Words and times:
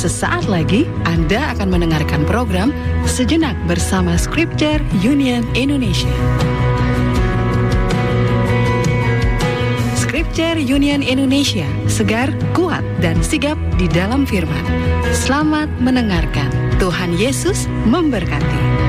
Sesaat 0.00 0.48
lagi 0.48 0.88
Anda 1.04 1.52
akan 1.52 1.76
mendengarkan 1.76 2.24
program 2.24 2.72
Sejenak 3.04 3.52
bersama 3.68 4.16
Scripture 4.16 4.80
Union 5.04 5.44
Indonesia. 5.52 6.08
Scripture 9.92 10.56
Union 10.56 11.04
Indonesia, 11.04 11.68
segar, 11.84 12.32
kuat, 12.56 12.80
dan 13.04 13.20
sigap 13.20 13.60
di 13.76 13.92
dalam 13.92 14.24
firman. 14.24 14.64
Selamat 15.12 15.68
mendengarkan. 15.84 16.48
Tuhan 16.80 17.20
Yesus 17.20 17.68
memberkati. 17.84 18.79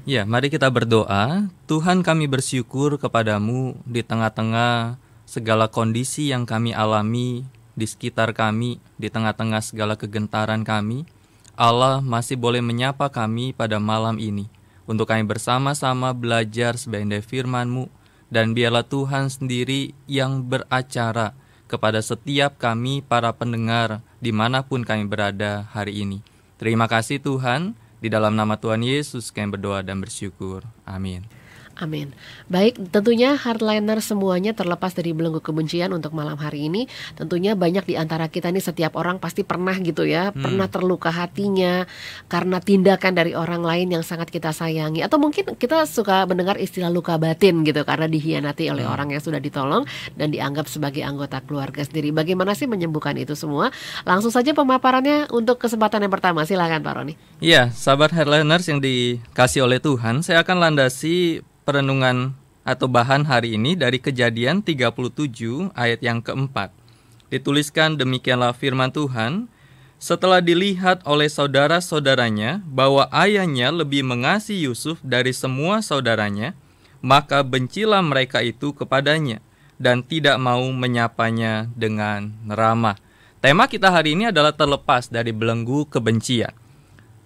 Ya, 0.08 0.24
mari 0.24 0.48
kita 0.48 0.72
berdoa. 0.72 1.52
Tuhan 1.68 2.00
kami 2.00 2.32
bersyukur 2.32 2.96
kepadamu 2.96 3.76
di 3.84 4.00
tengah-tengah 4.00 4.96
segala 5.28 5.68
kondisi 5.68 6.32
yang 6.32 6.48
kami 6.48 6.72
alami 6.72 7.44
di 7.76 7.84
sekitar 7.84 8.32
kami, 8.32 8.80
di 8.96 9.12
tengah-tengah 9.12 9.60
segala 9.60 9.92
kegentaran 10.00 10.64
kami. 10.64 11.04
Allah 11.52 12.00
masih 12.00 12.40
boleh 12.40 12.64
menyapa 12.64 13.12
kami 13.12 13.52
pada 13.52 13.76
malam 13.76 14.16
ini 14.16 14.48
untuk 14.88 15.12
kami 15.12 15.28
bersama-sama 15.28 16.16
belajar 16.16 16.80
sebagai 16.80 17.20
firman-Mu 17.20 17.92
dan 18.32 18.56
biarlah 18.56 18.88
Tuhan 18.88 19.28
sendiri 19.28 19.92
yang 20.08 20.48
beracara 20.48 21.36
kepada 21.72 22.04
setiap 22.04 22.60
kami 22.60 23.00
para 23.00 23.32
pendengar 23.32 24.04
di 24.20 24.28
mana 24.28 24.60
pun 24.60 24.84
kami 24.84 25.08
berada 25.08 25.64
hari 25.72 26.04
ini. 26.04 26.20
Terima 26.60 26.84
kasih 26.84 27.16
Tuhan, 27.16 27.72
di 28.04 28.12
dalam 28.12 28.36
nama 28.36 28.60
Tuhan 28.60 28.84
Yesus 28.84 29.32
kami 29.32 29.56
berdoa 29.56 29.80
dan 29.80 30.04
bersyukur. 30.04 30.68
Amin. 30.84 31.24
Amin. 31.82 32.14
Baik, 32.46 32.78
tentunya 32.94 33.34
hardliner 33.34 33.98
semuanya 33.98 34.54
terlepas 34.54 34.94
dari 34.94 35.10
belenggu 35.10 35.42
kebencian 35.42 35.90
untuk 35.90 36.14
malam 36.14 36.38
hari 36.38 36.70
ini. 36.70 36.86
Tentunya 37.18 37.58
banyak 37.58 37.90
di 37.90 37.98
antara 37.98 38.30
kita 38.30 38.54
nih 38.54 38.62
setiap 38.62 38.94
orang 38.94 39.18
pasti 39.18 39.42
pernah 39.42 39.74
gitu 39.82 40.06
ya, 40.06 40.30
hmm. 40.30 40.38
pernah 40.38 40.70
terluka 40.70 41.10
hatinya 41.10 41.82
karena 42.30 42.62
tindakan 42.62 43.18
dari 43.18 43.34
orang 43.34 43.66
lain 43.66 43.98
yang 43.98 44.06
sangat 44.06 44.30
kita 44.30 44.54
sayangi 44.54 45.02
atau 45.02 45.18
mungkin 45.18 45.58
kita 45.58 45.82
suka 45.90 46.22
mendengar 46.30 46.54
istilah 46.54 46.86
luka 46.86 47.18
batin 47.18 47.66
gitu 47.66 47.82
karena 47.82 48.06
dihianati 48.06 48.70
oleh 48.70 48.86
hmm. 48.86 48.94
orang 48.94 49.08
yang 49.18 49.22
sudah 49.22 49.42
ditolong 49.42 49.82
dan 50.14 50.30
dianggap 50.30 50.70
sebagai 50.70 51.02
anggota 51.02 51.42
keluarga 51.42 51.82
sendiri. 51.82 52.14
Bagaimana 52.14 52.54
sih 52.54 52.70
menyembuhkan 52.70 53.18
itu 53.18 53.34
semua? 53.34 53.74
Langsung 54.06 54.30
saja 54.30 54.54
pemaparannya 54.54 55.34
untuk 55.34 55.58
kesempatan 55.58 56.06
yang 56.06 56.14
pertama. 56.14 56.46
Silakan 56.46 56.78
Pak 56.78 56.94
Roni. 56.94 57.14
Iya, 57.42 57.74
sahabat 57.74 58.14
headliners 58.14 58.70
yang 58.70 58.78
dikasih 58.78 59.66
oleh 59.66 59.82
Tuhan, 59.82 60.22
saya 60.22 60.46
akan 60.46 60.62
landasi 60.62 61.42
perenungan 61.62 62.34
atau 62.62 62.86
bahan 62.86 63.26
hari 63.26 63.58
ini 63.58 63.74
dari 63.74 63.98
kejadian 63.98 64.62
37 64.62 65.74
ayat 65.74 66.00
yang 66.02 66.22
keempat. 66.22 66.70
Dituliskan 67.32 67.96
demikianlah 67.96 68.54
firman 68.54 68.92
Tuhan, 68.92 69.50
setelah 70.02 70.42
dilihat 70.42 71.06
oleh 71.06 71.30
saudara-saudaranya 71.30 72.60
bahwa 72.66 73.06
ayahnya 73.14 73.70
lebih 73.70 74.02
mengasihi 74.02 74.66
Yusuf 74.66 74.98
dari 75.02 75.30
semua 75.30 75.78
saudaranya, 75.78 76.58
maka 77.02 77.42
bencilah 77.42 78.02
mereka 78.02 78.42
itu 78.42 78.74
kepadanya 78.74 79.42
dan 79.82 80.06
tidak 80.06 80.38
mau 80.38 80.62
menyapanya 80.70 81.66
dengan 81.74 82.30
ramah. 82.46 82.98
Tema 83.42 83.66
kita 83.66 83.90
hari 83.90 84.14
ini 84.14 84.30
adalah 84.30 84.54
terlepas 84.54 85.10
dari 85.10 85.34
belenggu 85.34 85.90
kebencian. 85.90 86.61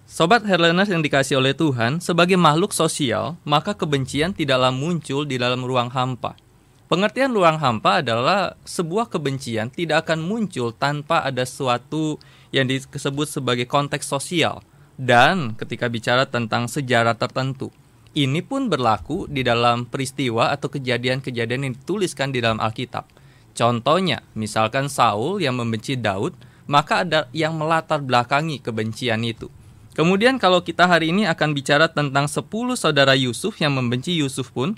Sobat 0.07 0.47
Herlenas 0.47 0.87
yang 0.87 1.03
dikasih 1.03 1.35
oleh 1.35 1.51
Tuhan, 1.51 1.99
sebagai 1.99 2.39
makhluk 2.39 2.71
sosial, 2.71 3.35
maka 3.43 3.75
kebencian 3.75 4.31
tidaklah 4.31 4.71
muncul 4.71 5.27
di 5.27 5.35
dalam 5.35 5.67
ruang 5.67 5.91
hampa. 5.91 6.39
Pengertian 6.87 7.35
ruang 7.35 7.59
hampa 7.59 7.99
adalah 7.99 8.55
sebuah 8.63 9.11
kebencian 9.11 9.67
tidak 9.67 10.07
akan 10.07 10.23
muncul 10.23 10.71
tanpa 10.71 11.27
ada 11.27 11.43
sesuatu 11.43 12.23
yang 12.55 12.71
disebut 12.71 13.27
sebagai 13.27 13.67
konteks 13.67 14.07
sosial. 14.07 14.63
Dan 14.95 15.59
ketika 15.59 15.91
bicara 15.91 16.23
tentang 16.23 16.71
sejarah 16.71 17.19
tertentu, 17.19 17.67
ini 18.15 18.39
pun 18.39 18.71
berlaku 18.71 19.27
di 19.27 19.43
dalam 19.43 19.91
peristiwa 19.91 20.55
atau 20.55 20.71
kejadian-kejadian 20.71 21.67
yang 21.67 21.75
dituliskan 21.75 22.31
di 22.31 22.39
dalam 22.39 22.63
Alkitab. 22.63 23.11
Contohnya, 23.51 24.23
misalkan 24.39 24.87
Saul 24.87 25.43
yang 25.43 25.59
membenci 25.59 25.99
Daud, 25.99 26.31
maka 26.63 27.03
ada 27.03 27.27
yang 27.35 27.59
melatar 27.59 27.99
belakangi 27.99 28.63
kebencian 28.63 29.27
itu. 29.27 29.51
Kemudian 29.97 30.37
kalau 30.37 30.61
kita 30.61 30.85
hari 30.85 31.09
ini 31.09 31.25
akan 31.25 31.57
bicara 31.57 31.89
tentang 31.89 32.29
10 32.29 32.45
saudara 32.77 33.17
Yusuf 33.17 33.57
yang 33.57 33.73
membenci 33.73 34.13
Yusuf 34.13 34.53
pun, 34.53 34.77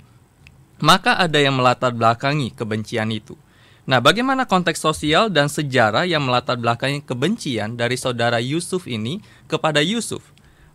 maka 0.80 1.20
ada 1.20 1.36
yang 1.36 1.60
melatar 1.60 1.92
belakangi 1.92 2.56
kebencian 2.56 3.12
itu. 3.12 3.36
Nah, 3.84 4.00
bagaimana 4.00 4.48
konteks 4.48 4.80
sosial 4.80 5.28
dan 5.28 5.52
sejarah 5.52 6.08
yang 6.08 6.24
melatar 6.24 6.56
belakangi 6.56 7.04
kebencian 7.04 7.76
dari 7.76 8.00
saudara 8.00 8.40
Yusuf 8.40 8.88
ini 8.88 9.20
kepada 9.44 9.84
Yusuf? 9.84 10.24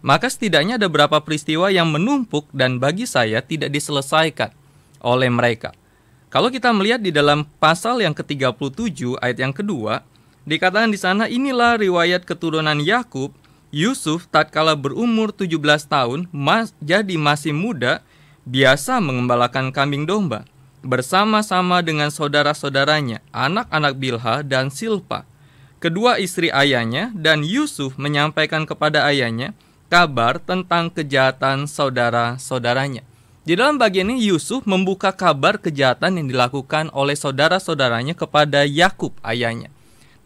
Maka 0.05 0.29
setidaknya 0.29 0.77
ada 0.77 0.85
beberapa 0.85 1.17
peristiwa 1.25 1.73
yang 1.73 1.89
menumpuk 1.89 2.45
dan 2.53 2.77
bagi 2.77 3.09
saya 3.09 3.41
tidak 3.41 3.73
diselesaikan 3.73 4.53
oleh 5.01 5.33
mereka. 5.33 5.73
Kalau 6.29 6.53
kita 6.53 6.69
melihat 6.69 7.01
di 7.01 7.09
dalam 7.09 7.49
pasal 7.57 7.97
yang 7.97 8.13
ke-37 8.13 9.17
ayat 9.25 9.37
yang 9.41 9.57
kedua, 9.57 10.05
dikatakan 10.45 10.93
di 10.93 11.01
sana 11.01 11.25
inilah 11.25 11.81
riwayat 11.81 12.21
keturunan 12.29 12.77
Yakub 12.77 13.33
Yusuf 13.75 14.31
tatkala 14.31 14.71
berumur 14.79 15.35
17 15.35 15.59
tahun 15.91 16.31
mas, 16.31 16.71
jadi 16.79 17.19
masih 17.19 17.51
muda 17.51 17.99
biasa 18.47 19.03
mengembalakan 19.03 19.75
kambing 19.75 20.07
domba 20.07 20.47
bersama-sama 20.79 21.83
dengan 21.83 22.07
saudara-saudaranya, 22.07 23.19
anak-anak 23.35 23.99
Bilha 23.99 24.47
dan 24.47 24.71
Silpa. 24.71 25.27
Kedua 25.83 26.23
istri 26.23 26.47
ayahnya 26.55 27.11
dan 27.19 27.43
Yusuf 27.43 27.99
menyampaikan 27.99 28.63
kepada 28.63 29.03
ayahnya 29.11 29.51
kabar 29.91 30.39
tentang 30.39 30.87
kejahatan 30.87 31.67
saudara-saudaranya. 31.67 33.03
Di 33.43 33.59
dalam 33.59 33.75
bagian 33.75 34.07
ini 34.07 34.31
Yusuf 34.31 34.63
membuka 34.63 35.11
kabar 35.11 35.59
kejahatan 35.59 36.23
yang 36.23 36.31
dilakukan 36.31 36.87
oleh 36.95 37.19
saudara-saudaranya 37.19 38.15
kepada 38.15 38.63
Yakub 38.63 39.11
ayahnya. 39.19 39.74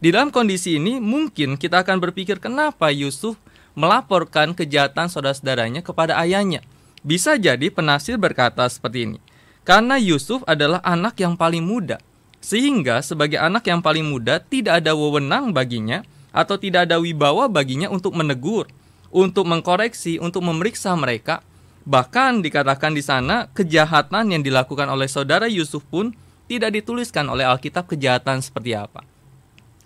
Di 0.00 0.08
dalam 0.08 0.32
kondisi 0.32 0.80
ini 0.80 0.96
mungkin 0.96 1.60
kita 1.60 1.84
akan 1.84 2.00
berpikir 2.00 2.40
kenapa 2.40 2.88
Yusuf 2.88 3.36
melaporkan 3.76 4.56
kejahatan 4.56 5.12
saudara-saudaranya 5.12 5.84
kepada 5.84 6.16
ayahnya. 6.24 6.64
Bisa 7.04 7.36
jadi 7.36 7.68
penafsir 7.68 8.16
berkata 8.16 8.64
seperti 8.64 9.04
ini. 9.04 9.18
Karena 9.60 10.00
Yusuf 10.00 10.40
adalah 10.48 10.80
anak 10.80 11.20
yang 11.20 11.36
paling 11.36 11.60
muda. 11.60 12.00
Sehingga 12.40 13.04
sebagai 13.04 13.36
anak 13.36 13.68
yang 13.68 13.84
paling 13.84 14.08
muda 14.08 14.40
tidak 14.40 14.80
ada 14.80 14.96
wewenang 14.96 15.52
baginya 15.52 16.00
atau 16.32 16.56
tidak 16.56 16.88
ada 16.88 16.96
wibawa 16.96 17.52
baginya 17.52 17.92
untuk 17.92 18.16
menegur, 18.16 18.72
untuk 19.12 19.44
mengkoreksi, 19.44 20.16
untuk 20.16 20.40
memeriksa 20.48 20.96
mereka. 20.96 21.44
Bahkan 21.84 22.40
dikatakan 22.40 22.96
di 22.96 23.04
sana 23.04 23.52
kejahatan 23.52 24.32
yang 24.32 24.40
dilakukan 24.40 24.88
oleh 24.88 25.12
saudara 25.12 25.44
Yusuf 25.44 25.84
pun 25.84 26.16
tidak 26.48 26.72
dituliskan 26.72 27.28
oleh 27.28 27.44
Alkitab 27.44 27.84
kejahatan 27.84 28.40
seperti 28.40 28.72
apa. 28.72 29.09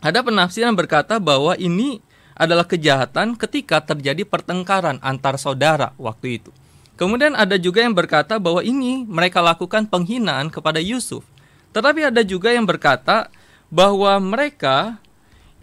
Ada 0.05 0.21
penafsiran 0.21 0.77
berkata 0.77 1.17
bahwa 1.17 1.57
ini 1.57 2.05
adalah 2.37 2.69
kejahatan 2.69 3.41
ketika 3.41 3.81
terjadi 3.81 4.29
pertengkaran 4.29 5.01
antar 5.01 5.41
saudara 5.41 5.97
waktu 5.97 6.45
itu. 6.45 6.53
Kemudian 7.01 7.33
ada 7.33 7.57
juga 7.57 7.81
yang 7.81 7.97
berkata 7.97 8.37
bahwa 8.37 8.61
ini 8.61 9.09
mereka 9.09 9.41
lakukan 9.41 9.89
penghinaan 9.89 10.53
kepada 10.53 10.77
Yusuf. 10.77 11.25
Tetapi 11.73 12.13
ada 12.13 12.21
juga 12.21 12.53
yang 12.53 12.69
berkata 12.69 13.33
bahwa 13.73 14.13
mereka 14.21 15.01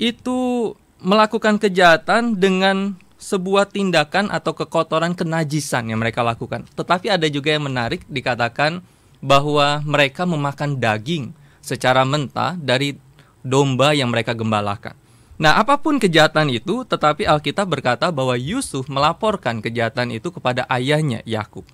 itu 0.02 0.74
melakukan 0.98 1.62
kejahatan 1.62 2.34
dengan 2.34 2.98
sebuah 3.22 3.70
tindakan 3.70 4.34
atau 4.34 4.58
kekotoran 4.58 5.14
kenajisan 5.14 5.86
yang 5.94 6.02
mereka 6.02 6.26
lakukan. 6.26 6.66
Tetapi 6.74 7.14
ada 7.14 7.30
juga 7.30 7.54
yang 7.54 7.70
menarik 7.70 8.02
dikatakan 8.10 8.82
bahwa 9.22 9.86
mereka 9.86 10.26
memakan 10.26 10.82
daging 10.82 11.30
secara 11.62 12.02
mentah 12.02 12.58
dari 12.58 12.98
domba 13.42 13.94
yang 13.94 14.10
mereka 14.10 14.34
gembalakan. 14.34 14.98
Nah, 15.42 15.58
apa 15.58 15.82
pun 15.82 15.98
kejahatan 15.98 16.54
itu, 16.54 16.86
tetapi 16.86 17.26
Alkitab 17.26 17.66
berkata 17.66 18.14
bahwa 18.14 18.38
Yusuf 18.38 18.86
melaporkan 18.86 19.58
kejahatan 19.58 20.14
itu 20.14 20.30
kepada 20.30 20.70
ayahnya 20.70 21.26
Yakub. 21.26 21.66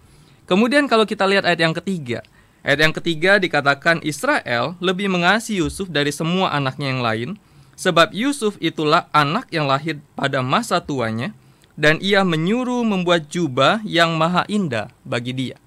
Kemudian 0.48 0.88
kalau 0.88 1.04
kita 1.04 1.28
lihat 1.28 1.44
ayat 1.44 1.60
yang 1.60 1.76
ketiga, 1.76 2.24
ayat 2.64 2.80
yang 2.88 2.96
ketiga 2.96 3.36
dikatakan 3.36 4.00
Israel 4.08 4.80
lebih 4.80 5.12
mengasihi 5.12 5.60
Yusuf 5.60 5.92
dari 5.92 6.16
semua 6.16 6.56
anaknya 6.56 6.88
yang 6.96 7.04
lain, 7.04 7.30
sebab 7.76 8.16
Yusuf 8.16 8.56
itulah 8.64 9.12
anak 9.12 9.52
yang 9.52 9.68
lahir 9.68 10.00
pada 10.16 10.40
masa 10.40 10.80
tuanya, 10.80 11.36
dan 11.76 12.00
ia 12.00 12.24
menyuruh 12.24 12.88
membuat 12.88 13.28
jubah 13.28 13.84
yang 13.84 14.16
maha 14.16 14.48
indah 14.48 14.88
bagi 15.04 15.36
dia. 15.36 15.60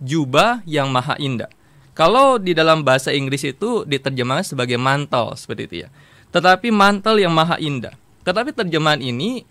Jubah 0.00 0.64
yang 0.64 0.88
maha 0.88 1.20
indah. 1.20 1.52
Kalau 1.92 2.40
di 2.40 2.56
dalam 2.56 2.80
bahasa 2.80 3.12
Inggris 3.12 3.44
itu 3.44 3.84
diterjemahkan 3.84 4.56
sebagai 4.56 4.80
mantel 4.80 5.36
seperti 5.36 5.62
itu 5.68 5.76
ya. 5.84 5.88
Tetapi 6.32 6.72
mantel 6.72 7.20
yang 7.20 7.36
maha 7.36 7.60
indah. 7.60 7.92
Tetapi 8.24 8.56
terjemahan 8.56 9.04
ini 9.04 9.44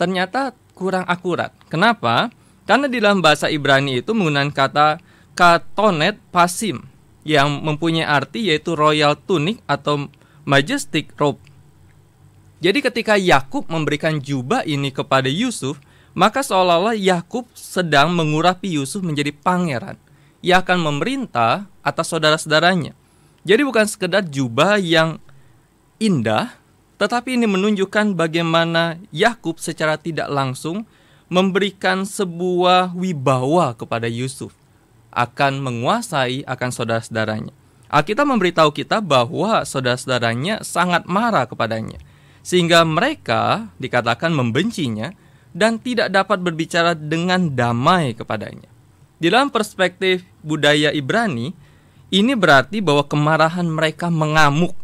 ternyata 0.00 0.56
kurang 0.72 1.04
akurat. 1.04 1.52
Kenapa? 1.68 2.32
Karena 2.64 2.88
di 2.88 2.96
dalam 2.96 3.20
bahasa 3.20 3.52
Ibrani 3.52 4.00
itu 4.00 4.16
menggunakan 4.16 4.48
kata 4.48 4.88
katonet 5.36 6.16
pasim 6.32 6.88
yang 7.26 7.60
mempunyai 7.60 8.08
arti 8.08 8.48
yaitu 8.48 8.72
royal 8.72 9.16
tunic 9.20 9.60
atau 9.68 10.08
majestic 10.48 11.12
robe. 11.20 11.40
Jadi 12.64 12.80
ketika 12.80 13.20
Yakub 13.20 13.68
memberikan 13.68 14.16
jubah 14.16 14.64
ini 14.64 14.88
kepada 14.88 15.28
Yusuf, 15.28 15.76
maka 16.16 16.40
seolah-olah 16.40 16.96
Yakub 16.96 17.44
sedang 17.52 18.16
mengurapi 18.16 18.72
Yusuf 18.80 19.04
menjadi 19.04 19.36
pangeran. 19.36 20.00
Ia 20.44 20.60
akan 20.60 20.92
memerintah 20.92 21.64
atas 21.80 22.12
saudara-saudaranya. 22.12 22.92
Jadi 23.48 23.64
bukan 23.64 23.88
sekedar 23.88 24.28
jubah 24.28 24.76
yang 24.76 25.16
indah, 25.96 26.52
tetapi 27.00 27.40
ini 27.40 27.48
menunjukkan 27.48 28.12
bagaimana 28.12 29.00
Yakub 29.08 29.56
secara 29.56 29.96
tidak 29.96 30.28
langsung 30.28 30.84
memberikan 31.32 32.04
sebuah 32.04 32.92
wibawa 32.92 33.72
kepada 33.72 34.04
Yusuf 34.04 34.52
akan 35.14 35.64
menguasai 35.64 36.44
akan 36.44 36.70
saudara-saudaranya. 36.74 37.54
Alkitab 37.88 38.26
memberitahu 38.26 38.74
kita 38.74 38.98
bahwa 38.98 39.64
saudara-saudaranya 39.64 40.60
sangat 40.66 41.06
marah 41.08 41.46
kepadanya, 41.48 42.02
sehingga 42.42 42.82
mereka 42.82 43.72
dikatakan 43.78 44.34
membencinya 44.34 45.14
dan 45.54 45.78
tidak 45.78 46.10
dapat 46.10 46.42
berbicara 46.42 46.98
dengan 46.98 47.54
damai 47.54 48.12
kepadanya. 48.18 48.73
Di 49.18 49.30
dalam 49.30 49.48
perspektif 49.48 50.26
budaya 50.42 50.90
Ibrani, 50.90 51.54
ini 52.14 52.32
berarti 52.34 52.82
bahwa 52.84 53.06
kemarahan 53.06 53.66
mereka 53.66 54.10
mengamuk 54.10 54.74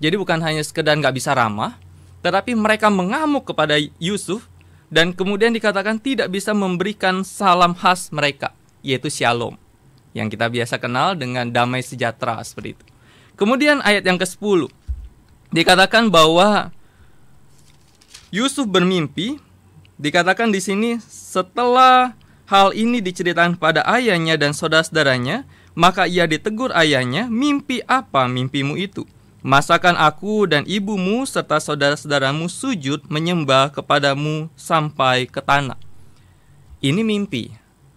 jadi 0.00 0.16
bukan 0.16 0.40
hanya 0.40 0.64
sekedar 0.64 0.96
nggak 0.96 1.12
bisa 1.12 1.36
ramah, 1.36 1.76
tetapi 2.24 2.56
mereka 2.56 2.88
mengamuk 2.88 3.44
kepada 3.44 3.76
Yusuf 4.00 4.48
dan 4.88 5.12
kemudian 5.12 5.52
dikatakan 5.52 6.00
tidak 6.00 6.32
bisa 6.32 6.56
memberikan 6.56 7.20
salam 7.20 7.76
khas 7.76 8.08
mereka, 8.08 8.56
yaitu 8.80 9.12
shalom, 9.12 9.60
yang 10.16 10.32
kita 10.32 10.48
biasa 10.48 10.80
kenal 10.80 11.12
dengan 11.12 11.52
damai 11.52 11.84
sejahtera 11.84 12.40
seperti 12.40 12.80
itu. 12.80 12.84
Kemudian 13.36 13.84
ayat 13.84 14.00
yang 14.08 14.16
ke-10 14.16 14.72
dikatakan 15.52 16.08
bahwa 16.08 16.72
Yusuf 18.32 18.64
bermimpi, 18.64 19.36
dikatakan 20.00 20.48
di 20.48 20.64
sini 20.64 20.90
setelah 21.04 22.16
hal 22.50 22.74
ini 22.74 22.98
diceritakan 22.98 23.54
pada 23.54 23.86
ayahnya 23.86 24.34
dan 24.34 24.50
saudara-saudaranya, 24.50 25.46
maka 25.78 26.10
ia 26.10 26.26
ditegur 26.26 26.74
ayahnya, 26.74 27.30
"Mimpi 27.30 27.86
apa 27.86 28.26
mimpimu 28.26 28.74
itu?" 28.74 29.06
Masakan 29.40 29.96
aku 29.96 30.44
dan 30.44 30.68
ibumu 30.68 31.24
serta 31.24 31.62
saudara-saudaramu 31.62 32.44
sujud 32.50 33.08
menyembah 33.08 33.72
kepadamu 33.72 34.52
sampai 34.52 35.24
ke 35.24 35.40
tanah. 35.40 35.80
Ini 36.84 37.00
mimpi. 37.00 37.48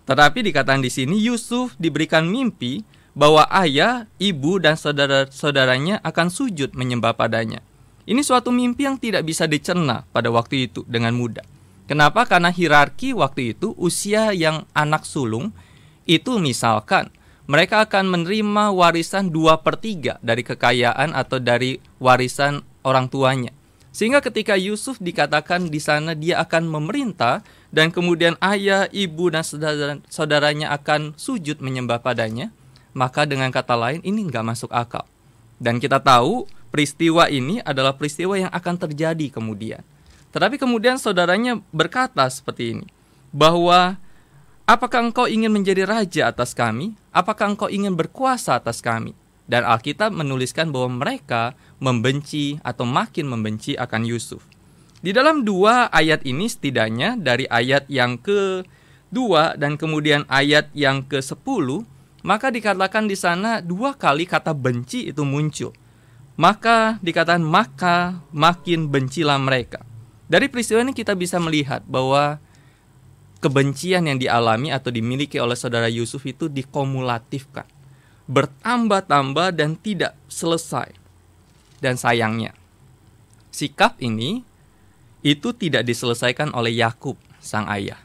Tetapi 0.07 0.39
dikatakan 0.39 0.79
di 0.79 0.87
sini 0.87 1.19
Yusuf 1.19 1.75
diberikan 1.75 2.23
mimpi 2.31 2.87
bahwa 3.11 3.43
ayah, 3.51 4.07
ibu, 4.23 4.55
dan 4.55 4.79
saudara-saudaranya 4.79 5.99
akan 5.99 6.31
sujud 6.31 6.71
menyembah 6.79 7.11
padanya. 7.11 7.59
Ini 8.07 8.23
suatu 8.23 8.51
mimpi 8.51 8.87
yang 8.87 8.95
tidak 8.95 9.27
bisa 9.27 9.43
dicerna 9.43 10.07
pada 10.15 10.31
waktu 10.31 10.71
itu 10.71 10.87
dengan 10.87 11.15
mudah. 11.15 11.52
Kenapa? 11.83 12.23
Karena 12.23 12.47
hierarki 12.47 13.11
waktu 13.11 13.55
itu 13.57 13.75
usia 13.75 14.31
yang 14.31 14.63
anak 14.71 15.03
sulung 15.03 15.51
itu 16.07 16.39
misalkan 16.39 17.11
mereka 17.43 17.83
akan 17.83 18.07
menerima 18.07 18.71
warisan 18.71 19.27
2 19.27 19.59
per 19.59 19.75
3 19.75 20.23
dari 20.23 20.47
kekayaan 20.47 21.11
atau 21.11 21.43
dari 21.43 21.83
warisan 21.99 22.63
orang 22.87 23.11
tuanya. 23.11 23.51
Sehingga 23.93 24.23
ketika 24.25 24.57
Yusuf 24.57 24.97
dikatakan 24.97 25.69
di 25.69 25.77
sana 25.77 26.17
dia 26.17 26.41
akan 26.41 26.65
memerintah 26.65 27.45
dan 27.69 27.93
kemudian 27.93 28.33
ayah, 28.41 28.89
ibu, 28.89 29.29
dan 29.29 29.45
saudara 29.45 30.01
saudaranya 30.09 30.73
akan 30.73 31.13
sujud 31.13 31.61
menyembah 31.61 32.01
padanya, 32.01 32.49
maka 32.97 33.29
dengan 33.29 33.53
kata 33.53 33.77
lain 33.77 34.01
ini 34.01 34.25
nggak 34.25 34.45
masuk 34.49 34.73
akal. 34.73 35.05
Dan 35.61 35.77
kita 35.77 36.01
tahu 36.01 36.49
peristiwa 36.73 37.29
ini 37.29 37.61
adalah 37.61 37.93
peristiwa 37.93 38.33
yang 38.33 38.49
akan 38.49 38.75
terjadi 38.81 39.29
kemudian. 39.29 39.85
Tetapi 40.33 40.57
kemudian 40.57 40.97
saudaranya 40.97 41.61
berkata 41.69 42.25
seperti 42.27 42.75
ini, 42.75 42.85
bahwa 43.29 44.01
Apakah 44.63 45.11
engkau 45.11 45.27
ingin 45.27 45.51
menjadi 45.51 45.83
raja 45.83 46.31
atas 46.31 46.55
kami? 46.55 46.95
Apakah 47.11 47.51
engkau 47.51 47.67
ingin 47.67 47.99
berkuasa 47.99 48.55
atas 48.55 48.79
kami? 48.79 49.11
Dan 49.43 49.67
Alkitab 49.67 50.15
menuliskan 50.15 50.71
bahwa 50.71 51.03
mereka 51.03 51.51
membenci 51.83 52.63
atau 52.63 52.87
makin 52.87 53.27
membenci 53.27 53.75
akan 53.75 54.07
Yusuf. 54.07 54.39
Di 55.03 55.11
dalam 55.11 55.43
dua 55.43 55.91
ayat 55.91 56.23
ini 56.23 56.47
setidaknya 56.47 57.19
dari 57.19 57.43
ayat 57.51 57.91
yang 57.91 58.15
ke-2 58.23 59.19
dan 59.59 59.75
kemudian 59.75 60.23
ayat 60.31 60.71
yang 60.71 61.03
ke-10, 61.11 61.83
maka 62.23 62.47
dikatakan 62.47 63.11
di 63.11 63.19
sana 63.19 63.59
dua 63.59 63.99
kali 63.99 64.23
kata 64.23 64.55
benci 64.55 65.11
itu 65.11 65.27
muncul. 65.27 65.75
Maka 66.39 67.03
dikatakan 67.03 67.43
maka 67.43 68.23
makin 68.31 68.87
bencilah 68.87 69.35
mereka. 69.43 69.83
Dari 70.27 70.47
peristiwa 70.47 70.81
ini 70.81 70.95
kita 70.95 71.13
bisa 71.13 71.37
melihat 71.37 71.83
bahwa 71.83 72.39
kebencian 73.43 74.07
yang 74.07 74.15
dialami 74.15 74.71
atau 74.71 74.87
dimiliki 74.87 75.35
oleh 75.35 75.59
saudara 75.59 75.91
Yusuf 75.91 76.23
itu 76.23 76.47
dikumulatifkan, 76.47 77.67
bertambah-tambah 78.31 79.51
dan 79.51 79.75
tidak 79.75 80.15
selesai. 80.31 80.95
Dan 81.83 81.99
sayangnya, 81.99 82.55
sikap 83.51 83.99
ini 83.99 84.47
itu 85.19 85.51
tidak 85.51 85.83
diselesaikan 85.83 86.55
oleh 86.55 86.71
Yakub, 86.71 87.19
sang 87.43 87.67
ayah. 87.67 87.99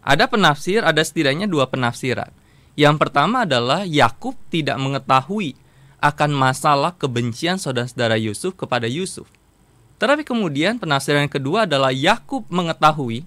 Ada 0.00 0.24
penafsir, 0.26 0.80
ada 0.80 1.04
setidaknya 1.04 1.44
dua 1.44 1.68
penafsiran. 1.68 2.32
Yang 2.72 2.96
pertama 2.96 3.44
adalah 3.44 3.84
Yakub 3.84 4.32
tidak 4.48 4.80
mengetahui 4.80 5.52
akan 6.00 6.32
masalah 6.32 6.96
kebencian 6.96 7.60
saudara-saudara 7.60 8.16
Yusuf 8.16 8.56
kepada 8.56 8.88
Yusuf. 8.88 9.28
Tetapi 10.02 10.26
kemudian 10.26 10.82
penafsiran 10.82 11.30
kedua 11.30 11.62
adalah 11.62 11.94
Yakub 11.94 12.42
mengetahui 12.50 13.22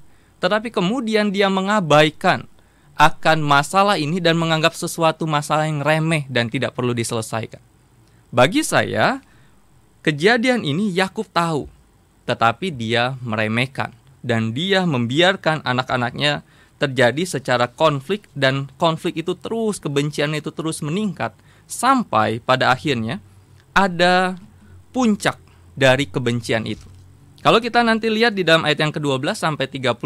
tetapi 0.46 0.70
kemudian 0.70 1.32
dia 1.32 1.50
mengabaikan 1.50 2.46
akan 2.94 3.44
masalah 3.44 4.00
ini 4.00 4.22
dan 4.22 4.39
menganggap 4.39 4.77
sesuatu 4.77 5.27
masalah 5.27 5.65
yang 5.67 5.84
remeh 5.84 6.29
dan 6.29 6.48
tidak 6.48 6.77
perlu 6.77 6.96
diselesaikan. 6.96 7.60
Bagi 8.32 8.63
saya, 8.63 9.25
kejadian 10.05 10.63
ini 10.63 10.94
Yakub 10.94 11.27
tahu, 11.34 11.67
tetapi 12.29 12.72
dia 12.72 13.20
meremehkan 13.25 13.91
dan 14.22 14.55
dia 14.55 14.88
membiarkan 14.88 15.65
anak-anaknya 15.65 16.46
terjadi 16.77 17.24
secara 17.25 17.72
konflik 17.72 18.27
dan 18.36 18.67
konflik 18.77 19.17
itu 19.17 19.34
terus 19.34 19.79
kebencian 19.79 20.36
itu 20.36 20.51
terus 20.51 20.84
meningkat 20.84 21.32
sampai 21.65 22.44
pada 22.44 22.70
akhirnya 22.70 23.24
ada 23.74 24.36
puncak 24.91 25.39
dari 25.75 26.08
kebencian 26.08 26.63
itu. 26.65 26.88
Kalau 27.46 27.62
kita 27.62 27.86
nanti 27.86 28.10
lihat 28.10 28.34
di 28.34 28.41
dalam 28.41 28.65
ayat 28.65 28.82
yang 28.82 28.94
ke-12 28.96 29.38
sampai 29.38 29.70
36, 29.70 30.01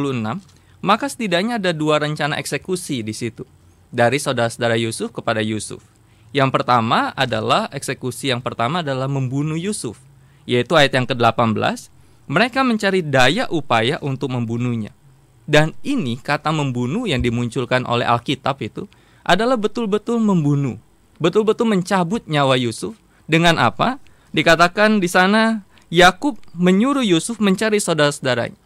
maka 0.83 1.05
setidaknya 1.07 1.55
ada 1.55 1.71
dua 1.71 2.03
rencana 2.03 2.35
eksekusi 2.35 2.99
di 2.99 3.15
situ 3.15 3.47
dari 3.93 4.19
saudara-saudara 4.19 4.75
Yusuf 4.75 5.15
kepada 5.15 5.39
Yusuf. 5.39 5.79
Yang 6.29 6.61
pertama 6.61 7.09
adalah 7.17 7.71
eksekusi 7.73 8.29
yang 8.29 8.43
pertama 8.43 8.85
adalah 8.85 9.09
membunuh 9.09 9.57
Yusuf, 9.57 9.97
yaitu 10.45 10.77
ayat 10.77 10.93
yang 10.93 11.07
ke-18. 11.09 11.89
Mereka 12.29 12.61
mencari 12.61 13.01
daya 13.01 13.49
upaya 13.49 13.97
untuk 14.05 14.29
membunuhnya. 14.29 14.93
Dan 15.49 15.73
ini 15.81 16.13
kata 16.21 16.53
membunuh 16.53 17.09
yang 17.09 17.25
dimunculkan 17.25 17.81
oleh 17.89 18.05
Alkitab 18.05 18.61
itu 18.61 18.85
adalah 19.25 19.57
betul-betul 19.57 20.21
membunuh, 20.21 20.77
betul-betul 21.17 21.65
mencabut 21.65 22.21
nyawa 22.29 22.53
Yusuf 22.61 22.93
dengan 23.25 23.57
apa? 23.57 23.97
Dikatakan 24.29 25.01
di 25.01 25.09
sana 25.09 25.65
Yakub 25.89 26.38
menyuruh 26.53 27.01
Yusuf 27.01 27.41
mencari 27.41 27.81
saudara-saudaranya. 27.81 28.57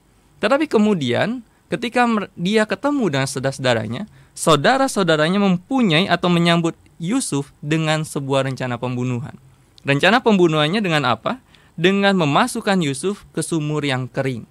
Tetapi 0.44 0.68
kemudian 0.68 1.40
ketika 1.72 2.04
dia 2.36 2.68
ketemu 2.68 3.08
dengan 3.08 3.28
saudara-saudaranya, 3.28 4.04
saudara-saudaranya 4.36 5.40
mempunyai 5.40 6.12
atau 6.12 6.28
menyambut 6.28 6.76
Yusuf 7.00 7.56
dengan 7.64 8.04
sebuah 8.04 8.46
rencana 8.46 8.76
pembunuhan. 8.76 9.40
Rencana 9.88 10.20
pembunuhannya 10.20 10.84
dengan 10.84 11.08
apa? 11.08 11.40
Dengan 11.80 12.14
memasukkan 12.20 12.80
Yusuf 12.84 13.24
ke 13.32 13.40
sumur 13.40 13.82
yang 13.84 14.06
kering. 14.12 14.46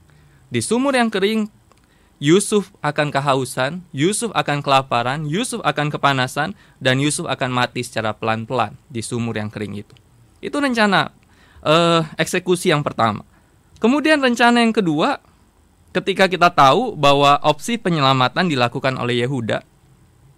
Di 0.53 0.61
sumur 0.61 0.93
yang 0.93 1.09
kering, 1.09 1.49
Yusuf 2.23 2.71
akan 2.85 3.11
kehausan, 3.11 3.83
Yusuf 3.91 4.31
akan 4.37 4.61
kelaparan, 4.61 5.27
Yusuf 5.27 5.59
akan 5.65 5.91
kepanasan, 5.91 6.55
dan 6.79 7.01
Yusuf 7.01 7.27
akan 7.27 7.51
mati 7.51 7.83
secara 7.83 8.15
pelan-pelan 8.15 8.77
di 8.93 9.01
sumur 9.01 9.35
yang 9.35 9.51
kering 9.51 9.81
itu. 9.81 9.95
Itu 10.43 10.59
rencana 10.59 11.15
uh, 11.63 12.03
eksekusi 12.19 12.75
yang 12.75 12.83
pertama. 12.83 13.23
Kemudian 13.79 14.19
rencana 14.19 14.61
yang 14.63 14.75
kedua, 14.75 15.23
ketika 15.95 16.27
kita 16.27 16.51
tahu 16.51 16.99
bahwa 16.99 17.39
opsi 17.47 17.79
penyelamatan 17.79 18.51
dilakukan 18.51 18.99
oleh 18.99 19.23
Yehuda, 19.23 19.63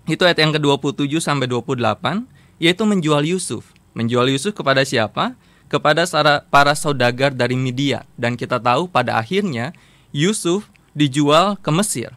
itu 0.04 0.20
ayat 0.28 0.36
yang 0.36 0.52
ke-27 0.52 1.08
sampai 1.16 1.48
28, 1.48 2.28
yaitu 2.60 2.84
menjual 2.84 3.24
Yusuf. 3.24 3.72
Menjual 3.96 4.28
Yusuf 4.28 4.52
kepada 4.52 4.84
siapa? 4.84 5.32
Kepada 5.72 6.04
para 6.52 6.76
saudagar 6.76 7.32
dari 7.32 7.56
Media. 7.56 8.04
Dan 8.20 8.36
kita 8.36 8.60
tahu 8.60 8.86
pada 8.92 9.16
akhirnya 9.16 9.72
Yusuf 10.12 10.68
dijual 10.92 11.56
ke 11.56 11.72
Mesir. 11.72 12.12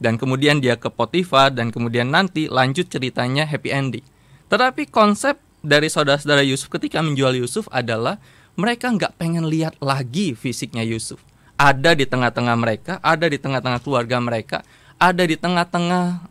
Dan 0.00 0.16
kemudian 0.16 0.60
dia 0.64 0.80
ke 0.80 0.88
Potifar 0.88 1.52
dan 1.52 1.72
kemudian 1.72 2.08
nanti 2.08 2.48
lanjut 2.48 2.88
ceritanya 2.88 3.44
happy 3.44 3.68
ending. 3.68 4.06
Tetapi 4.48 4.88
konsep 4.88 5.36
dari 5.60 5.92
saudara-saudara 5.92 6.44
Yusuf 6.44 6.72
ketika 6.72 7.00
menjual 7.04 7.36
Yusuf 7.36 7.68
adalah 7.72 8.20
mereka 8.56 8.92
nggak 8.92 9.16
pengen 9.16 9.48
lihat 9.48 9.76
lagi 9.80 10.36
fisiknya 10.36 10.84
Yusuf. 10.84 11.20
Ada 11.60 11.92
di 11.92 12.08
tengah-tengah 12.08 12.56
mereka, 12.56 12.92
ada 13.04 13.28
di 13.28 13.36
tengah-tengah 13.36 13.80
keluarga 13.84 14.16
mereka, 14.16 14.58
ada 14.96 15.24
di 15.24 15.36
tengah-tengah 15.36 16.24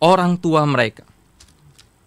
orang 0.00 0.36
tua 0.36 0.68
mereka. 0.68 1.08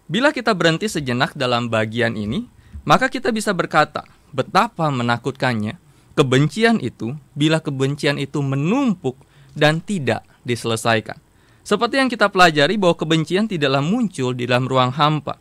Bila 0.08 0.30
kita 0.30 0.54
berhenti 0.54 0.86
sejenak 0.86 1.34
dalam 1.34 1.66
bagian 1.68 2.14
ini, 2.14 2.46
maka 2.86 3.10
kita 3.10 3.34
bisa 3.34 3.50
berkata, 3.52 4.06
betapa 4.30 4.88
menakutkannya 4.88 5.76
kebencian 6.18 6.82
itu 6.82 7.14
bila 7.38 7.62
kebencian 7.62 8.18
itu 8.18 8.42
menumpuk 8.42 9.14
dan 9.54 9.78
tidak 9.78 10.26
diselesaikan. 10.46 11.18
Seperti 11.62 12.00
yang 12.00 12.08
kita 12.08 12.32
pelajari 12.32 12.80
bahwa 12.80 12.96
kebencian 12.96 13.44
tidaklah 13.44 13.84
muncul 13.84 14.32
di 14.32 14.48
dalam 14.48 14.64
ruang 14.64 14.88
hampa. 14.88 15.36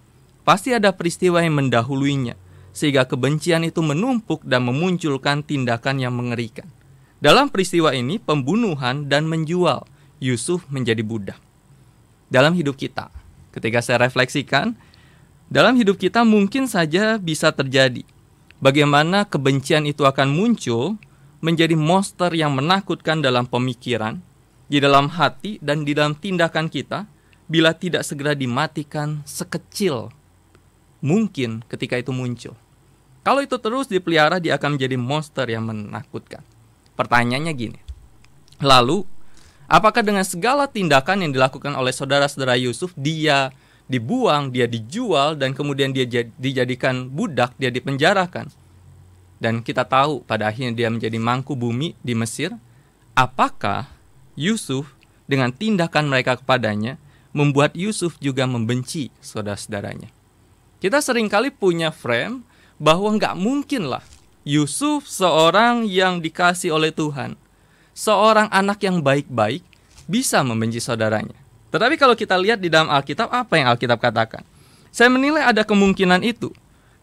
Pasti 0.48 0.72
ada 0.72 0.96
peristiwa 0.96 1.44
yang 1.44 1.60
mendahuluinya 1.60 2.40
sehingga 2.72 3.04
kebencian 3.04 3.68
itu 3.68 3.84
menumpuk 3.84 4.48
dan 4.48 4.64
memunculkan 4.64 5.44
tindakan 5.44 6.00
yang 6.00 6.16
mengerikan. 6.16 6.72
Dalam 7.20 7.52
peristiwa 7.52 7.92
ini, 7.92 8.16
pembunuhan 8.16 9.12
dan 9.12 9.28
menjual 9.28 9.84
Yusuf 10.24 10.64
menjadi 10.72 11.04
budak. 11.04 11.42
Dalam 12.32 12.56
hidup 12.56 12.80
kita, 12.80 13.12
ketika 13.52 13.84
saya 13.84 14.08
refleksikan, 14.08 14.78
dalam 15.52 15.76
hidup 15.76 16.00
kita 16.00 16.24
mungkin 16.24 16.72
saja 16.72 17.20
bisa 17.20 17.52
terjadi 17.52 18.08
bagaimana 18.64 19.28
kebencian 19.28 19.84
itu 19.84 20.06
akan 20.08 20.32
muncul 20.32 20.96
menjadi 21.44 21.76
monster 21.78 22.34
yang 22.34 22.56
menakutkan 22.56 23.20
dalam 23.20 23.46
pemikiran, 23.46 24.22
di 24.72 24.80
dalam 24.80 25.12
hati, 25.12 25.60
dan 25.60 25.84
di 25.84 25.92
dalam 25.92 26.18
tindakan 26.18 26.72
kita 26.72 27.06
bila 27.48 27.72
tidak 27.72 28.04
segera 28.04 28.36
dimatikan 28.36 29.24
sekecil 29.24 30.12
mungkin 31.04 31.62
ketika 31.70 31.98
itu 32.00 32.10
muncul. 32.14 32.56
Kalau 33.28 33.44
itu 33.44 33.60
terus 33.60 33.92
dipelihara, 33.92 34.40
dia 34.40 34.56
akan 34.56 34.80
menjadi 34.80 34.96
monster 34.96 35.44
yang 35.52 35.68
menakutkan. 35.68 36.40
Pertanyaannya 36.96 37.52
gini. 37.52 37.80
Lalu, 38.64 39.04
apakah 39.68 40.00
dengan 40.00 40.24
segala 40.24 40.64
tindakan 40.66 41.28
yang 41.28 41.32
dilakukan 41.36 41.76
oleh 41.76 41.92
saudara-saudara 41.92 42.56
Yusuf, 42.56 42.96
dia 42.96 43.52
dibuang, 43.92 44.50
dia 44.50 44.64
dijual, 44.64 45.36
dan 45.36 45.52
kemudian 45.52 45.92
dia 45.92 46.08
dijadikan 46.40 47.12
budak, 47.12 47.52
dia 47.60 47.68
dipenjarakan? 47.68 48.48
Dan 49.38 49.62
kita 49.62 49.86
tahu 49.86 50.26
pada 50.26 50.50
akhirnya 50.50 50.74
dia 50.74 50.90
menjadi 50.90 51.20
mangku 51.20 51.54
bumi 51.54 51.94
di 52.02 52.18
Mesir. 52.18 52.56
Apakah 53.14 53.92
Yusuf 54.40 54.96
dengan 55.30 55.54
tindakan 55.54 56.10
mereka 56.10 56.40
kepadanya 56.40 56.96
membuat 57.36 57.78
Yusuf 57.78 58.18
juga 58.18 58.50
membenci 58.50 59.14
saudara-saudaranya? 59.22 60.17
Kita 60.78 61.02
sering 61.02 61.26
kali 61.26 61.50
punya 61.50 61.90
frame 61.90 62.46
bahwa 62.78 63.10
nggak 63.18 63.34
mungkin 63.34 63.90
lah 63.90 64.06
Yusuf 64.48 65.10
seorang 65.10 65.90
yang 65.90 66.22
dikasih 66.24 66.72
oleh 66.72 66.94
Tuhan, 66.94 67.36
seorang 67.98 68.48
anak 68.54 68.80
yang 68.86 69.02
baik-baik 69.02 69.66
bisa 70.08 70.40
membenci 70.46 70.80
saudaranya. 70.80 71.36
Tetapi 71.74 72.00
kalau 72.00 72.16
kita 72.16 72.40
lihat 72.40 72.64
di 72.64 72.72
dalam 72.72 72.88
Alkitab 72.88 73.28
apa 73.28 73.60
yang 73.60 73.68
Alkitab 73.74 74.00
katakan? 74.00 74.46
Saya 74.94 75.12
menilai 75.12 75.44
ada 75.44 75.68
kemungkinan 75.68 76.24
itu 76.24 76.54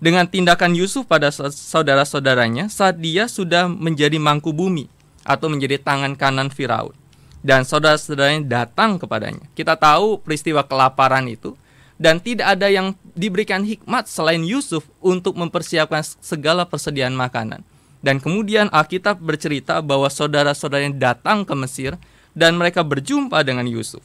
dengan 0.00 0.24
tindakan 0.24 0.72
Yusuf 0.72 1.04
pada 1.04 1.28
saudara-saudaranya 1.34 2.72
saat 2.72 2.96
dia 2.96 3.28
sudah 3.28 3.68
menjadi 3.68 4.16
mangku 4.16 4.56
bumi 4.56 4.88
atau 5.26 5.52
menjadi 5.52 5.76
tangan 5.82 6.16
kanan 6.16 6.48
Firaun 6.48 6.96
dan 7.44 7.68
saudara-saudaranya 7.68 8.40
datang 8.48 8.96
kepadanya. 8.96 9.44
Kita 9.52 9.76
tahu 9.76 10.16
peristiwa 10.24 10.64
kelaparan 10.64 11.28
itu 11.28 11.52
dan 12.00 12.24
tidak 12.24 12.56
ada 12.56 12.72
yang 12.72 12.96
diberikan 13.14 13.62
hikmat 13.62 14.10
selain 14.10 14.42
Yusuf 14.42 14.86
untuk 14.98 15.38
mempersiapkan 15.38 16.02
segala 16.22 16.66
persediaan 16.66 17.14
makanan. 17.14 17.62
Dan 18.04 18.20
kemudian 18.20 18.68
Alkitab 18.68 19.16
bercerita 19.16 19.80
bahwa 19.80 20.12
saudara-saudaranya 20.12 20.92
datang 20.92 21.48
ke 21.48 21.54
Mesir 21.56 21.96
dan 22.36 22.58
mereka 22.60 22.84
berjumpa 22.84 23.40
dengan 23.40 23.64
Yusuf. 23.64 24.04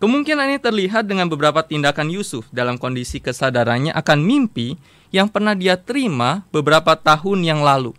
Kemungkinan 0.00 0.54
ini 0.54 0.60
terlihat 0.62 1.04
dengan 1.04 1.28
beberapa 1.28 1.60
tindakan 1.60 2.08
Yusuf 2.08 2.48
dalam 2.54 2.80
kondisi 2.80 3.20
kesadarannya 3.20 3.92
akan 3.92 4.18
mimpi 4.22 4.80
yang 5.12 5.28
pernah 5.28 5.52
dia 5.52 5.76
terima 5.76 6.46
beberapa 6.54 6.96
tahun 6.96 7.44
yang 7.44 7.60
lalu. 7.60 7.92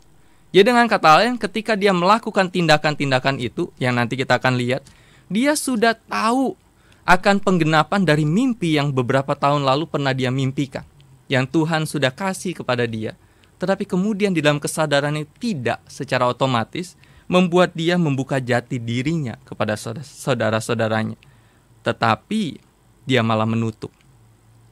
Jadi 0.49 0.71
dengan 0.71 0.87
kata 0.89 1.21
lain 1.21 1.35
ketika 1.37 1.77
dia 1.77 1.93
melakukan 1.93 2.49
tindakan-tindakan 2.49 3.37
itu 3.37 3.69
yang 3.77 3.95
nanti 3.95 4.17
kita 4.17 4.41
akan 4.41 4.57
lihat, 4.57 4.81
dia 5.29 5.53
sudah 5.53 5.93
tahu 5.95 6.57
akan 7.05 7.41
penggenapan 7.41 8.05
dari 8.05 8.23
mimpi 8.23 8.77
yang 8.77 8.93
beberapa 8.93 9.33
tahun 9.33 9.65
lalu 9.65 9.89
pernah 9.89 10.13
dia 10.13 10.29
mimpikan, 10.29 10.85
yang 11.25 11.49
Tuhan 11.49 11.89
sudah 11.89 12.13
kasih 12.13 12.53
kepada 12.53 12.85
dia. 12.85 13.17
Tetapi 13.61 13.85
kemudian 13.85 14.33
di 14.33 14.41
dalam 14.41 14.57
kesadarannya 14.57 15.29
tidak 15.37 15.85
secara 15.85 16.25
otomatis 16.25 16.97
membuat 17.29 17.77
dia 17.77 17.95
membuka 17.95 18.41
jati 18.41 18.81
dirinya 18.81 19.37
kepada 19.45 19.77
saudara-saudaranya. 19.77 21.17
Tetapi 21.85 22.43
dia 23.05 23.21
malah 23.21 23.45
menutup. 23.45 23.93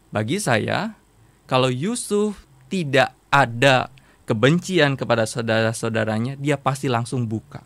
Bagi 0.09 0.41
saya, 0.41 0.97
kalau 1.45 1.69
Yusuf 1.69 2.49
tidak 2.65 3.13
ada 3.29 3.93
kebencian 4.25 4.97
kepada 4.97 5.29
saudara-saudaranya, 5.29 6.37
dia 6.37 6.57
pasti 6.57 6.89
langsung 6.89 7.29
buka. 7.29 7.61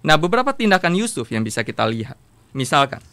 Nah, 0.00 0.16
beberapa 0.16 0.56
tindakan 0.56 0.96
Yusuf 0.96 1.28
yang 1.28 1.44
bisa 1.44 1.60
kita 1.60 1.84
lihat. 1.84 2.16
Misalkan, 2.56 3.04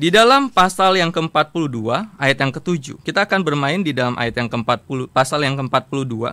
di 0.00 0.08
dalam 0.08 0.48
pasal 0.48 0.96
yang 0.96 1.12
ke-42, 1.12 1.76
ayat 2.16 2.40
yang 2.40 2.48
ke-7, 2.48 3.04
kita 3.04 3.28
akan 3.28 3.44
bermain 3.44 3.84
di 3.84 3.92
dalam 3.92 4.16
ayat 4.16 4.40
yang 4.40 4.48
ke-40, 4.48 5.12
pasal 5.12 5.44
yang 5.44 5.60
ke-42. 5.60 6.32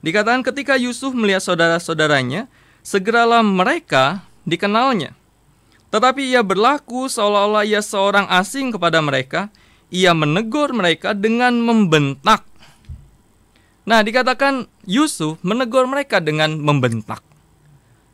Dikatakan 0.00 0.40
ketika 0.40 0.80
Yusuf 0.80 1.12
melihat 1.12 1.44
saudara-saudaranya, 1.44 2.48
segeralah 2.80 3.44
mereka 3.44 4.24
dikenalnya. 4.48 5.12
Tetapi 5.92 6.32
ia 6.32 6.40
berlaku 6.40 7.04
seolah-olah 7.12 7.68
ia 7.68 7.84
seorang 7.84 8.24
asing 8.32 8.72
kepada 8.72 9.04
mereka. 9.04 9.52
Ia 9.92 10.16
menegur 10.16 10.72
mereka 10.72 11.12
dengan 11.12 11.60
membentak. 11.60 12.40
Nah, 13.84 14.00
dikatakan 14.00 14.64
Yusuf 14.88 15.36
menegur 15.44 15.84
mereka 15.84 16.24
dengan 16.24 16.56
membentak. 16.56 17.20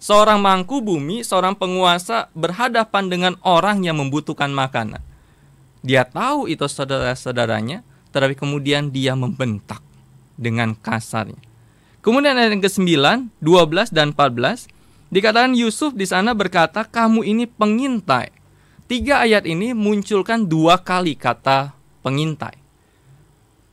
Seorang 0.01 0.41
mangku 0.41 0.81
bumi, 0.81 1.21
seorang 1.21 1.53
penguasa 1.53 2.33
berhadapan 2.33 3.13
dengan 3.13 3.35
orang 3.45 3.85
yang 3.85 4.01
membutuhkan 4.01 4.49
makanan. 4.49 5.05
Dia 5.85 6.09
tahu 6.09 6.49
itu 6.49 6.65
saudara-saudaranya, 6.65 7.85
tetapi 8.09 8.33
kemudian 8.33 8.89
dia 8.89 9.13
membentak 9.13 9.85
dengan 10.41 10.73
kasarnya. 10.73 11.37
Kemudian 12.01 12.33
ayat 12.33 12.57
yang 12.57 12.65
ke-9, 12.65 12.89
12 13.45 13.93
dan 13.93 14.17
14 14.17 14.73
dikatakan 15.13 15.53
Yusuf 15.53 15.93
di 15.93 16.09
sana 16.09 16.33
berkata, 16.33 16.89
"Kamu 16.89 17.21
ini 17.21 17.45
pengintai." 17.45 18.33
Tiga 18.89 19.21
ayat 19.21 19.45
ini 19.45 19.77
munculkan 19.77 20.49
dua 20.49 20.81
kali 20.81 21.15
kata 21.15 21.77
pengintai. 22.01 22.57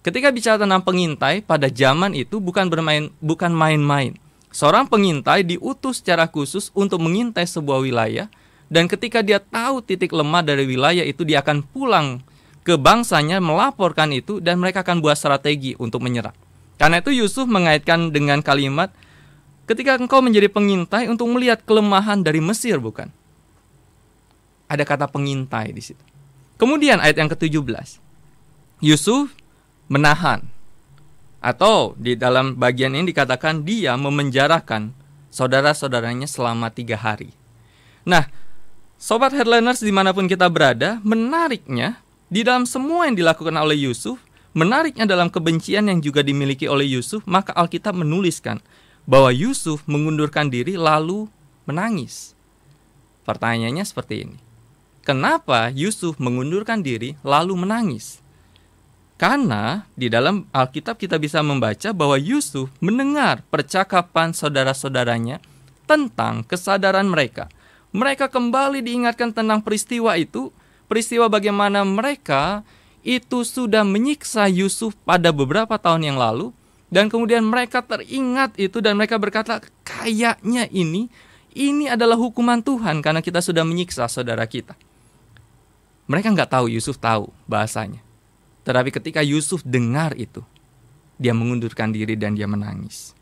Ketika 0.05 0.29
bicara 0.29 0.61
tentang 0.61 0.83
pengintai 0.85 1.41
pada 1.41 1.71
zaman 1.71 2.13
itu 2.13 2.37
bukan 2.37 2.69
bermain 2.69 3.09
bukan 3.17 3.49
main-main. 3.49 4.13
Seorang 4.51 4.87
pengintai 4.87 5.43
diutus 5.43 5.99
secara 5.99 6.25
khusus 6.31 6.71
untuk 6.71 7.03
mengintai 7.03 7.43
sebuah 7.43 7.83
wilayah 7.83 8.31
dan 8.67 8.87
ketika 8.87 9.23
dia 9.23 9.39
tahu 9.39 9.83
titik 9.83 10.11
lemah 10.11 10.43
dari 10.43 10.67
wilayah 10.67 11.03
itu 11.03 11.23
dia 11.27 11.43
akan 11.43 11.63
pulang 11.63 12.23
ke 12.67 12.75
bangsanya 12.75 13.39
melaporkan 13.39 14.11
itu 14.11 14.43
dan 14.43 14.59
mereka 14.59 14.83
akan 14.83 14.99
buat 14.99 15.15
strategi 15.15 15.75
untuk 15.79 16.03
menyerang. 16.03 16.35
Karena 16.75 16.99
itu 16.99 17.15
Yusuf 17.15 17.47
mengaitkan 17.47 18.11
dengan 18.11 18.43
kalimat 18.43 18.91
ketika 19.67 19.95
engkau 19.95 20.19
menjadi 20.19 20.51
pengintai 20.51 21.07
untuk 21.07 21.31
melihat 21.31 21.63
kelemahan 21.63 22.19
dari 22.23 22.43
Mesir 22.43 22.79
bukan? 22.83 23.07
Ada 24.67 24.83
kata 24.83 25.07
pengintai 25.07 25.71
di 25.71 25.79
situ. 25.79 26.03
Kemudian 26.59 26.99
ayat 26.99 27.15
yang 27.15 27.31
ke-17. 27.31 28.03
Yusuf 28.83 29.31
menahan 29.87 30.43
atau 31.47 31.95
di 31.95 32.19
dalam 32.19 32.59
bagian 32.59 32.91
ini 32.91 33.15
dikatakan 33.15 33.63
dia 33.63 33.95
memenjarakan 33.95 34.91
saudara-saudaranya 35.31 36.27
selama 36.27 36.67
tiga 36.67 36.99
hari. 36.99 37.31
Nah, 38.03 38.27
sobat 38.99 39.31
headliners 39.31 39.79
di 39.79 39.95
mana 39.95 40.11
pun 40.11 40.27
kita 40.27 40.51
berada, 40.51 40.99
menariknya 41.07 42.03
di 42.27 42.43
dalam 42.43 42.67
semua 42.67 43.07
yang 43.07 43.15
dilakukan 43.15 43.55
oleh 43.55 43.79
Yusuf, 43.87 44.19
menariknya 44.51 45.07
dalam 45.07 45.31
kebencian 45.31 45.87
yang 45.87 46.03
juga 46.03 46.19
dimiliki 46.19 46.67
oleh 46.67 46.83
Yusuf, 46.83 47.23
maka 47.23 47.55
Alkitab 47.55 47.95
menuliskan 47.95 48.59
bahwa 49.07 49.31
Yusuf 49.31 49.87
mengundurkan 49.87 50.51
diri 50.51 50.75
lalu 50.75 51.31
menangis. 51.63 52.35
Pertanyaannya 53.23 53.87
seperti 53.87 54.27
ini. 54.27 54.37
Kenapa 55.07 55.71
Yusuf 55.71 56.19
mengundurkan 56.19 56.83
diri 56.83 57.15
lalu 57.23 57.55
menangis? 57.55 58.19
Karena 59.17 59.89
di 59.97 60.13
dalam 60.13 60.45
Alkitab 60.53 61.01
kita 61.01 61.17
bisa 61.17 61.41
membaca 61.41 61.89
bahwa 61.89 62.21
Yusuf 62.21 62.69
mendengar 62.77 63.41
percakapan 63.49 64.29
saudara-saudaranya 64.29 65.41
tentang 65.89 66.45
kesadaran 66.45 67.09
mereka. 67.09 67.49
Mereka 67.97 68.29
kembali 68.29 68.85
diingatkan 68.85 69.33
tentang 69.33 69.65
peristiwa 69.65 70.13
itu, 70.21 70.53
peristiwa 70.85 71.25
bagaimana 71.33 71.81
mereka 71.81 72.61
itu 73.01 73.41
sudah 73.41 73.81
menyiksa 73.81 74.45
Yusuf 74.53 74.93
pada 75.01 75.33
beberapa 75.33 75.81
tahun 75.81 76.13
yang 76.13 76.17
lalu 76.21 76.53
dan 76.93 77.09
kemudian 77.11 77.41
mereka 77.41 77.81
teringat 77.81 78.53
itu 78.55 78.79
dan 78.79 78.95
mereka 78.95 79.17
berkata 79.17 79.59
kayaknya 79.81 80.69
ini 80.69 81.11
ini 81.57 81.89
adalah 81.89 82.15
hukuman 82.15 82.61
Tuhan 82.61 83.01
karena 83.01 83.25
kita 83.25 83.41
sudah 83.41 83.65
menyiksa 83.65 84.05
saudara 84.05 84.45
kita. 84.45 84.77
Mereka 86.05 86.31
nggak 86.31 86.53
tahu 86.53 86.69
Yusuf 86.71 87.01
tahu 87.01 87.33
bahasanya. 87.49 88.06
Tetapi 88.67 88.91
ketika 88.91 89.23
Yusuf 89.23 89.63
dengar 89.63 90.11
itu, 90.19 90.43
dia 91.15 91.31
mengundurkan 91.31 91.95
diri 91.95 92.19
dan 92.19 92.35
dia 92.35 92.51
menangis. 92.51 93.15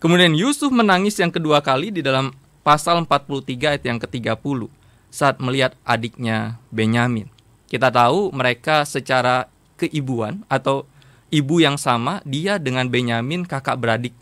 Kemudian 0.00 0.32
Yusuf 0.32 0.72
menangis 0.72 1.20
yang 1.20 1.28
kedua 1.28 1.60
kali 1.60 1.92
di 1.92 2.00
dalam 2.00 2.32
pasal 2.64 3.04
43 3.04 3.76
ayat 3.76 3.84
yang 3.84 4.00
ke-30 4.00 4.72
saat 5.12 5.36
melihat 5.36 5.76
adiknya 5.84 6.56
Benyamin. 6.72 7.28
Kita 7.68 7.92
tahu 7.92 8.32
mereka 8.32 8.88
secara 8.88 9.52
keibuan 9.76 10.48
atau 10.48 10.88
ibu 11.28 11.60
yang 11.60 11.76
sama, 11.76 12.24
dia 12.24 12.56
dengan 12.56 12.88
Benyamin 12.88 13.44
kakak 13.44 13.76
beradik 13.76 14.14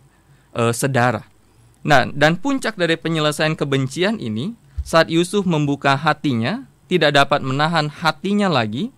e, 0.50 0.74
sedara. 0.74 1.22
Nah, 1.84 2.08
dan 2.10 2.40
puncak 2.40 2.74
dari 2.74 2.98
penyelesaian 2.98 3.54
kebencian 3.54 4.18
ini 4.18 4.56
saat 4.82 5.12
Yusuf 5.12 5.44
membuka 5.44 5.94
hatinya, 5.94 6.66
tidak 6.88 7.16
dapat 7.16 7.40
menahan 7.44 7.88
hatinya 7.88 8.48
lagi, 8.48 8.92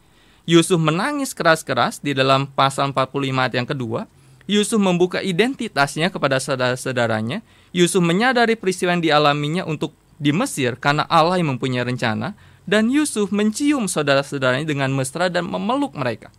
Yusuf 0.46 0.78
menangis 0.78 1.34
keras-keras 1.34 1.98
di 1.98 2.14
dalam 2.14 2.46
pasal 2.46 2.94
45 2.94 3.34
ayat 3.34 3.54
yang 3.58 3.66
kedua. 3.66 4.06
Yusuf 4.46 4.78
membuka 4.78 5.18
identitasnya 5.18 6.06
kepada 6.06 6.38
saudara-saudaranya. 6.38 7.42
Yusuf 7.74 7.98
menyadari 7.98 8.54
peristiwa 8.54 8.94
yang 8.94 9.02
dialaminya 9.02 9.66
untuk 9.66 9.90
di 10.22 10.30
Mesir 10.30 10.78
karena 10.78 11.02
Allah 11.10 11.42
yang 11.42 11.58
mempunyai 11.58 11.82
rencana. 11.82 12.38
Dan 12.62 12.94
Yusuf 12.94 13.34
mencium 13.34 13.90
saudara-saudaranya 13.90 14.66
dengan 14.66 14.90
mesra 14.94 15.26
dan 15.30 15.46
memeluk 15.46 15.94
mereka. 15.98 16.30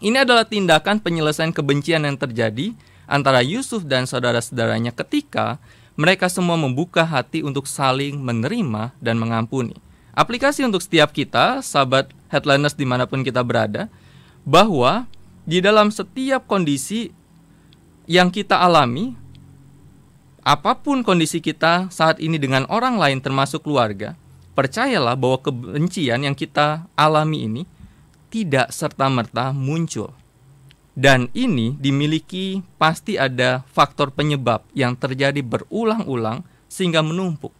Ini 0.00 0.24
adalah 0.24 0.44
tindakan 0.44 1.00
penyelesaian 1.00 1.52
kebencian 1.52 2.04
yang 2.04 2.16
terjadi 2.20 2.76
antara 3.08 3.40
Yusuf 3.40 3.84
dan 3.88 4.04
saudara-saudaranya 4.04 4.92
ketika 4.92 5.56
mereka 5.96 6.28
semua 6.28 6.60
membuka 6.60 7.08
hati 7.08 7.40
untuk 7.40 7.64
saling 7.64 8.20
menerima 8.20 8.92
dan 9.00 9.16
mengampuni. 9.16 9.72
Aplikasi 10.12 10.64
untuk 10.64 10.84
setiap 10.84 11.12
kita, 11.12 11.64
sahabat 11.64 12.12
headliners 12.30 12.74
di 12.74 12.86
mana 12.88 13.04
pun 13.04 13.26
kita 13.26 13.42
berada, 13.42 13.90
bahwa 14.46 15.10
di 15.46 15.62
dalam 15.62 15.90
setiap 15.90 16.46
kondisi 16.46 17.10
yang 18.06 18.30
kita 18.30 18.58
alami, 18.58 19.18
apa 20.46 20.78
pun 20.78 21.02
kondisi 21.02 21.42
kita 21.42 21.90
saat 21.90 22.22
ini 22.22 22.38
dengan 22.38 22.66
orang 22.70 22.98
lain 23.02 23.18
termasuk 23.18 23.66
keluarga, 23.66 24.14
percayalah 24.54 25.18
bahwa 25.18 25.42
kebencian 25.42 26.22
yang 26.22 26.38
kita 26.38 26.86
alami 26.94 27.50
ini 27.50 27.62
tidak 28.30 28.70
serta-merta 28.70 29.50
muncul. 29.50 30.14
Dan 30.96 31.28
ini 31.36 31.76
dimiliki 31.76 32.64
pasti 32.80 33.20
ada 33.20 33.60
faktor 33.68 34.14
penyebab 34.14 34.64
yang 34.72 34.96
terjadi 34.96 35.44
berulang-ulang 35.44 36.40
sehingga 36.72 37.04
menumpuk. 37.04 37.52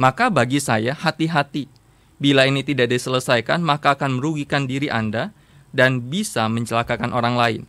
Maka 0.00 0.32
bagi 0.32 0.62
saya 0.64 0.96
hati-hati. 0.96 1.68
Bila 2.22 2.46
ini 2.46 2.62
tidak 2.62 2.94
diselesaikan, 2.94 3.60
maka 3.60 3.98
akan 3.98 4.22
merugikan 4.22 4.70
diri 4.70 4.86
Anda 4.86 5.34
dan 5.74 6.06
bisa 6.06 6.46
mencelakakan 6.46 7.10
orang 7.10 7.34
lain. 7.34 7.62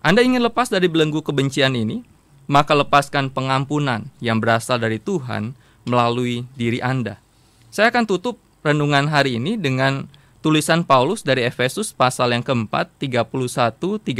Anda 0.00 0.24
ingin 0.24 0.40
lepas 0.40 0.72
dari 0.72 0.88
belenggu 0.88 1.20
kebencian 1.20 1.76
ini, 1.76 2.00
maka 2.48 2.72
lepaskan 2.72 3.28
pengampunan 3.28 4.08
yang 4.18 4.40
berasal 4.40 4.80
dari 4.80 4.96
Tuhan 4.96 5.52
melalui 5.84 6.48
diri 6.56 6.80
Anda. 6.80 7.20
Saya 7.68 7.92
akan 7.92 8.08
tutup 8.08 8.40
renungan 8.64 9.06
hari 9.12 9.36
ini 9.36 9.60
dengan 9.60 10.08
tulisan 10.40 10.82
Paulus 10.82 11.20
dari 11.20 11.44
Efesus 11.44 11.92
pasal 11.92 12.32
yang 12.32 12.42
keempat 12.42 12.90
31-32. 12.98 14.10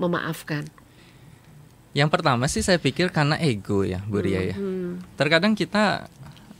memaafkan 0.00 0.64
yang 1.92 2.08
pertama 2.08 2.48
sih 2.48 2.64
saya 2.64 2.80
pikir 2.80 3.12
karena 3.12 3.36
ego 3.36 3.84
ya 3.84 4.00
Bu 4.08 4.24
Ria 4.24 4.40
ya 4.40 4.56
hmm. 4.56 5.20
terkadang 5.20 5.52
kita 5.52 6.08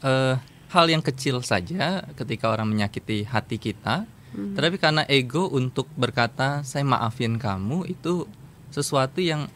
uh, 0.04 0.36
hal 0.68 0.86
yang 0.92 1.00
kecil 1.00 1.40
saja 1.40 2.04
ketika 2.12 2.52
orang 2.52 2.68
menyakiti 2.68 3.24
hati 3.24 3.56
kita 3.56 4.04
hmm. 4.36 4.52
tetapi 4.52 4.76
karena 4.76 5.02
ego 5.08 5.48
untuk 5.48 5.88
berkata 5.96 6.60
saya 6.60 6.84
maafin 6.84 7.40
kamu 7.40 7.88
itu 7.88 8.28
sesuatu 8.68 9.24
yang 9.24 9.48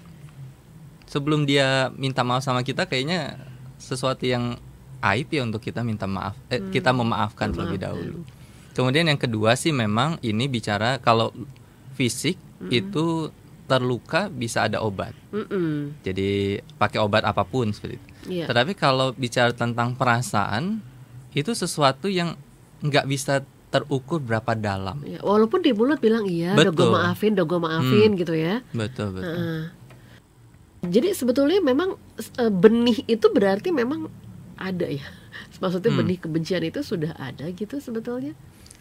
sebelum 1.04 1.44
dia 1.44 1.92
minta 2.00 2.24
maaf 2.24 2.44
sama 2.44 2.64
kita 2.64 2.88
kayaknya 2.88 3.36
sesuatu 3.76 4.24
yang 4.24 4.56
aib 5.00 5.28
ya 5.28 5.42
untuk 5.42 5.60
kita 5.60 5.80
minta 5.80 6.04
maaf, 6.04 6.34
eh, 6.48 6.58
Hmm, 6.58 6.68
kita 6.68 6.90
memaafkan 6.90 7.48
terlebih 7.48 7.78
memaafkan. 7.78 8.04
dahulu. 8.04 8.18
Kemudian 8.70 9.06
yang 9.06 9.18
kedua 9.18 9.54
sih 9.54 9.70
memang 9.70 10.18
ini 10.20 10.46
bicara 10.46 10.98
kalau 10.98 11.30
fisik 11.92 12.38
Hmm. 12.58 12.70
itu 12.70 13.30
terluka 13.64 14.26
bisa 14.26 14.64
ada 14.64 14.80
obat. 14.80 15.12
Mm-mm. 15.28 15.92
Jadi 16.00 16.56
pakai 16.74 16.98
obat 16.98 17.22
apa 17.22 17.42
pun 17.42 17.68
seperti 17.68 17.94
itu. 17.94 18.06
Iya. 18.32 18.44
Tetapi 18.46 18.72
kalau 18.72 19.12
bicara 19.12 19.52
tentang 19.52 19.92
perasaan 19.92 20.80
itu 21.30 21.52
sesuatu 21.52 22.08
yang 22.08 22.34
nggak 22.80 23.04
bisa 23.04 23.42
terukur 23.68 24.18
berapa 24.18 24.54
dalam. 24.54 25.04
Iya, 25.04 25.20
Walaupun 25.20 25.60
di 25.60 25.70
mulut 25.70 26.00
bilang 26.00 26.24
iya, 26.24 26.56
udah 26.56 26.72
gue 26.72 26.88
maafin, 26.88 27.36
udah 27.36 27.44
gue 27.44 27.60
maafin 27.60 28.10
Hmm. 28.10 28.18
gitu 28.18 28.32
ya. 28.32 28.64
Betul 28.72 29.12
betul. 29.12 29.28
Heeh. 29.28 29.62
Jadi 30.80 31.08
sebetulnya 31.12 31.60
memang 31.60 31.98
eh, 32.38 32.48
benih 32.48 33.04
itu 33.04 33.26
berarti 33.28 33.68
memang 33.68 34.08
ada 34.58 34.84
ya. 34.84 35.02
Maksudnya 35.62 35.90
Hmm. 35.90 36.00
benih 36.02 36.18
kebencian 36.18 36.62
itu 36.62 36.80
sudah 36.82 37.14
ada 37.14 37.46
gitu 37.48 37.78
sebetulnya. 37.78 38.34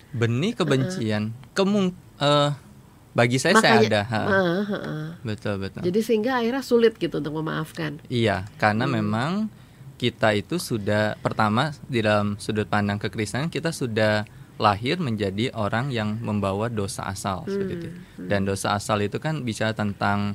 Benih 0.10 0.54
kebencian 0.54 1.32
kemung 1.52 1.94
eh, 2.18 2.52
bagi 3.14 3.38
saya 3.38 3.58
saya 3.58 3.82
ada. 3.82 4.02
Ha. 4.04 4.20
Heeh, 4.24 4.62
heeh. 4.68 5.06
Betul 5.24 5.56
betul. 5.60 5.82
Jadi 5.82 6.00
sehingga 6.02 6.38
akhirnya 6.38 6.62
sulit 6.62 6.94
gitu 6.96 7.18
untuk 7.18 7.34
memaafkan. 7.36 7.98
Iya, 8.08 8.46
karena 8.58 8.86
Hmm. 8.86 8.94
memang 8.94 9.32
kita 9.98 10.30
itu 10.32 10.58
sudah 10.58 11.18
pertama 11.18 11.74
di 11.86 12.06
dalam 12.06 12.38
sudut 12.38 12.70
pandang 12.70 13.02
kekristenan 13.02 13.50
kita 13.50 13.74
sudah 13.74 14.30
lahir 14.58 14.98
menjadi 14.98 15.50
orang 15.54 15.90
yang 15.90 16.18
membawa 16.18 16.70
dosa 16.70 17.06
asal 17.06 17.46
seperti 17.46 17.74
itu. 17.76 17.90
Hmm. 17.90 18.30
Dan 18.30 18.46
dosa 18.46 18.74
asal 18.74 19.02
itu 19.02 19.18
kan 19.18 19.42
bicara 19.42 19.74
tentang 19.74 20.34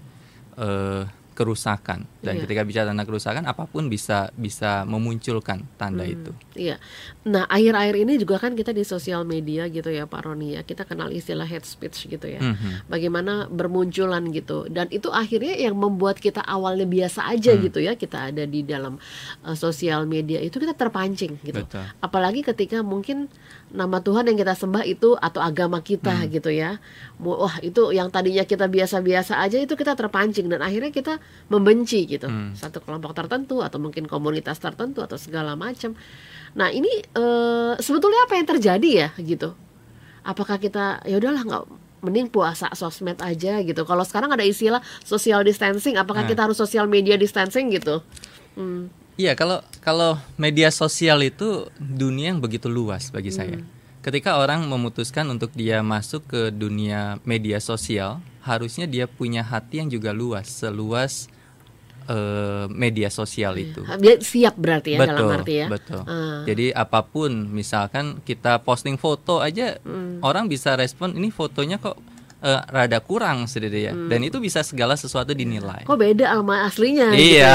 eh, 0.53 1.07
kerusakan. 1.43 2.07
Dan 2.23 2.39
Iya. 2.39 2.47
ketika 2.47 2.63
bicara 2.63 2.87
tentang 2.95 3.09
kerusakan 3.11 3.43
apa 3.45 3.67
pun 3.67 3.91
bisa 3.91 4.31
bisa 4.33 4.87
memunculkan 4.87 5.67
tanda 5.75 6.07
Hmm. 6.07 6.15
itu. 6.15 6.31
Iya. 6.55 6.79
Nah, 7.27 7.51
akhir-akhir 7.51 7.97
ini 7.99 8.13
juga 8.17 8.39
kan 8.39 8.55
kita 8.55 8.71
di 8.71 8.87
sosial 8.87 9.27
media 9.27 9.67
gitu 9.67 9.91
ya, 9.91 10.07
Pak 10.07 10.23
Roni 10.23 10.55
ya. 10.55 10.63
Kita 10.63 10.87
kenal 10.87 11.11
istilah 11.11 11.45
hate 11.45 11.67
speech 11.67 12.07
gitu 12.07 12.31
ya. 12.31 12.39
Mhm. 12.39 12.87
Bagaimana 12.87 13.51
bermunculan 13.51 14.31
gitu. 14.31 14.71
Dan 14.71 14.87
itu 14.89 15.11
akhirnya 15.11 15.59
yang 15.59 15.75
membuat 15.75 16.17
kita 16.17 16.41
awalnya 16.41 16.87
biasa 16.87 17.27
aja 17.27 17.53
Hmm. 17.53 17.67
gitu 17.67 17.83
ya. 17.83 17.99
Kita 17.99 18.31
ada 18.31 18.47
di 18.47 18.63
dalam 18.63 19.03
uh, 19.43 19.57
sosial 19.59 20.07
media 20.07 20.39
itu 20.39 20.57
kita 20.57 20.73
terpancing 20.73 21.43
gitu. 21.43 21.67
Betul. 21.67 21.83
Apalagi 21.99 22.47
ketika 22.47 22.81
mungkin 22.81 23.27
nama 23.73 23.99
Tuhan 23.99 24.29
yang 24.29 24.37
kita 24.37 24.53
sembah 24.53 24.85
itu 24.85 25.17
atau 25.17 25.41
agama 25.41 25.81
kita 25.81 26.13
Hmm. 26.13 26.29
gitu 26.29 26.53
ya. 26.53 26.77
Wah, 27.17 27.57
itu 27.65 27.89
yang 27.91 28.13
tadinya 28.13 28.45
kita 28.45 28.69
biasa-biasa 28.69 29.41
aja 29.41 29.57
itu 29.57 29.73
kita 29.73 29.97
terpancing 29.97 30.47
dan 30.47 30.61
akhirnya 30.61 30.93
kita 30.93 31.17
membenci 31.49 32.05
gitu. 32.05 32.29
Hmm. 32.29 32.53
Satu 32.53 32.85
kelompok 32.85 33.17
tertentu 33.17 33.65
atau 33.65 33.81
mungkin 33.81 34.05
komunitas 34.05 34.61
tertentu 34.61 35.01
atau 35.01 35.17
segala 35.17 35.57
macam. 35.57 35.97
Nah, 36.53 36.69
ini 36.69 36.89
eh, 37.01 37.73
sebetulnya 37.81 38.29
apa 38.29 38.37
yang 38.37 38.47
terjadi 38.47 38.91
ya 38.93 39.09
gitu? 39.17 39.57
Apakah 40.23 40.61
kita 40.61 41.01
ya 41.03 41.17
udahlah 41.17 41.43
nggak 41.43 41.65
mending 42.03 42.29
puasa 42.29 42.67
sosmed 42.75 43.17
aja 43.23 43.63
gitu. 43.63 43.87
Kalau 43.87 44.03
sekarang 44.03 44.29
ada 44.29 44.43
istilah 44.43 44.83
social 45.01 45.41
distancing, 45.43 45.95
apakah 45.97 46.27
Nah. 46.27 46.31
kita 46.31 46.45
harus 46.45 46.59
social 46.59 46.85
media 46.85 47.15
distancing 47.17 47.71
gitu? 47.71 48.03
Hmm. 48.53 48.91
Iya, 49.21 49.37
kalau 49.37 49.61
kalau 49.85 50.17
media 50.41 50.73
sosial 50.73 51.21
itu 51.21 51.69
dunia 51.77 52.33
yang 52.33 52.41
begitu 52.41 52.67
luas 52.73 53.13
bagi 53.13 53.29
saya. 53.29 53.61
Ketika 54.03 54.35
orang 54.41 54.67
memutuskan 54.67 55.29
untuk 55.31 55.55
dia 55.55 55.79
masuk 55.85 56.27
ke 56.27 56.51
dunia 56.51 57.23
media 57.23 57.63
sosial, 57.63 58.19
harusnya 58.43 58.89
dia 58.91 59.07
punya 59.07 59.47
hati 59.47 59.79
yang 59.79 59.87
juga 59.87 60.11
luas, 60.11 60.51
seluas 60.51 61.31
eh, 62.11 62.67
media 62.67 63.07
sosial 63.15 63.55
itu. 63.63 63.87
Dia 64.03 64.19
siap 64.19 64.59
berarti 64.59 64.99
ya 64.99 65.07
betul, 65.07 65.15
dalam 65.23 65.39
arti 65.39 65.55
ya. 65.55 65.67
betul. 65.71 66.03
Ah. 66.03 66.43
Jadi 66.43 66.75
apa 66.75 67.01
pun, 67.07 67.31
misalkan 67.47 68.19
kita 68.27 68.59
posting 68.67 68.99
foto 68.99 69.39
aja, 69.39 69.79
Hmm. 69.87 70.19
orang 70.19 70.51
bisa 70.51 70.75
respon 70.75 71.15
ini 71.15 71.31
fotonya 71.31 71.79
kok 71.79 71.95
eh, 72.43 72.61
rada 72.69 72.99
kurang 72.99 73.47
sedikit 73.47 73.79
ya, 73.79 73.93
Hmm. 73.95 74.11
dan 74.11 74.21
itu 74.21 74.37
bisa 74.37 74.61
segala 74.61 74.93
sesuatu 74.95 75.31
dinilai. 75.31 75.87
Kok 75.87 75.95
beda 75.95 76.35
sama 76.35 76.67
aslinya 76.67 77.15
gitu 77.15 77.39
Iya, 77.39 77.55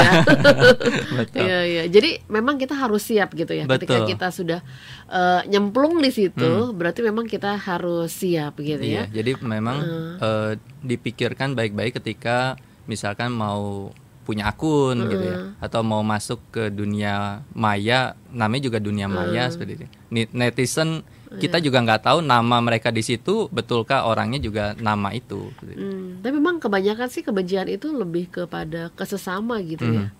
betul. 1.20 1.44
Iya 1.44 1.58
iya. 1.62 1.82
Jadi 1.86 2.24
memang 2.26 2.56
kita 2.56 2.72
harus 2.72 3.04
siap 3.04 3.32
gitu 3.32 3.52
ya. 3.52 3.68
Ketika 3.68 4.00
Betul. 4.00 4.08
kita 4.08 4.26
sudah 4.28 4.60
eh, 5.06 5.40
nyemplung 5.46 6.00
di 6.00 6.08
situ, 6.08 6.72
berarti 6.72 7.00
memang 7.00 7.24
kita 7.24 7.56
harus 7.56 8.08
siap 8.10 8.56
gitu 8.58 8.80
Iya, 8.80 9.06
ya. 9.06 9.20
jadi 9.20 9.36
memang 9.38 9.76
eh, 10.18 10.52
dipikirkan 10.80 11.52
baik-baik 11.52 12.00
ketika 12.00 12.56
misalkan 12.84 13.28
mau 13.30 13.92
punya 14.24 14.44
akun 14.44 15.08
gitu 15.08 15.24
ya, 15.24 15.36
atau 15.56 15.80
mau 15.80 16.00
masuk 16.00 16.36
ke 16.48 16.68
dunia 16.68 17.40
maya, 17.52 18.12
namanya 18.28 18.62
juga 18.62 18.76
dunia 18.76 19.08
maya 19.08 19.48
seperti 19.48 19.72
itu. 19.80 19.84
Netizen 20.32 21.00
kita 21.36 21.60
juga 21.60 21.84
nggak 21.84 22.02
tahu 22.02 22.18
nama 22.24 22.56
mereka 22.58 22.88
di 22.88 23.04
situ 23.04 23.52
betulkah 23.52 24.08
orangnya 24.08 24.40
juga 24.40 24.72
nama 24.80 25.12
itu. 25.12 25.52
seperti 25.52 25.72
itu. 25.76 25.84
Hmm, 25.84 26.08
tapi 26.24 26.32
memang 26.32 26.56
kebanyakan 26.56 27.08
sih 27.12 27.20
kebencian 27.20 27.68
itu 27.68 27.92
lebih 27.92 28.32
kepada 28.32 28.88
kesesama 28.96 29.60
gitu 29.60 29.84
ya. 29.84 30.08
Hmm. 30.08 30.16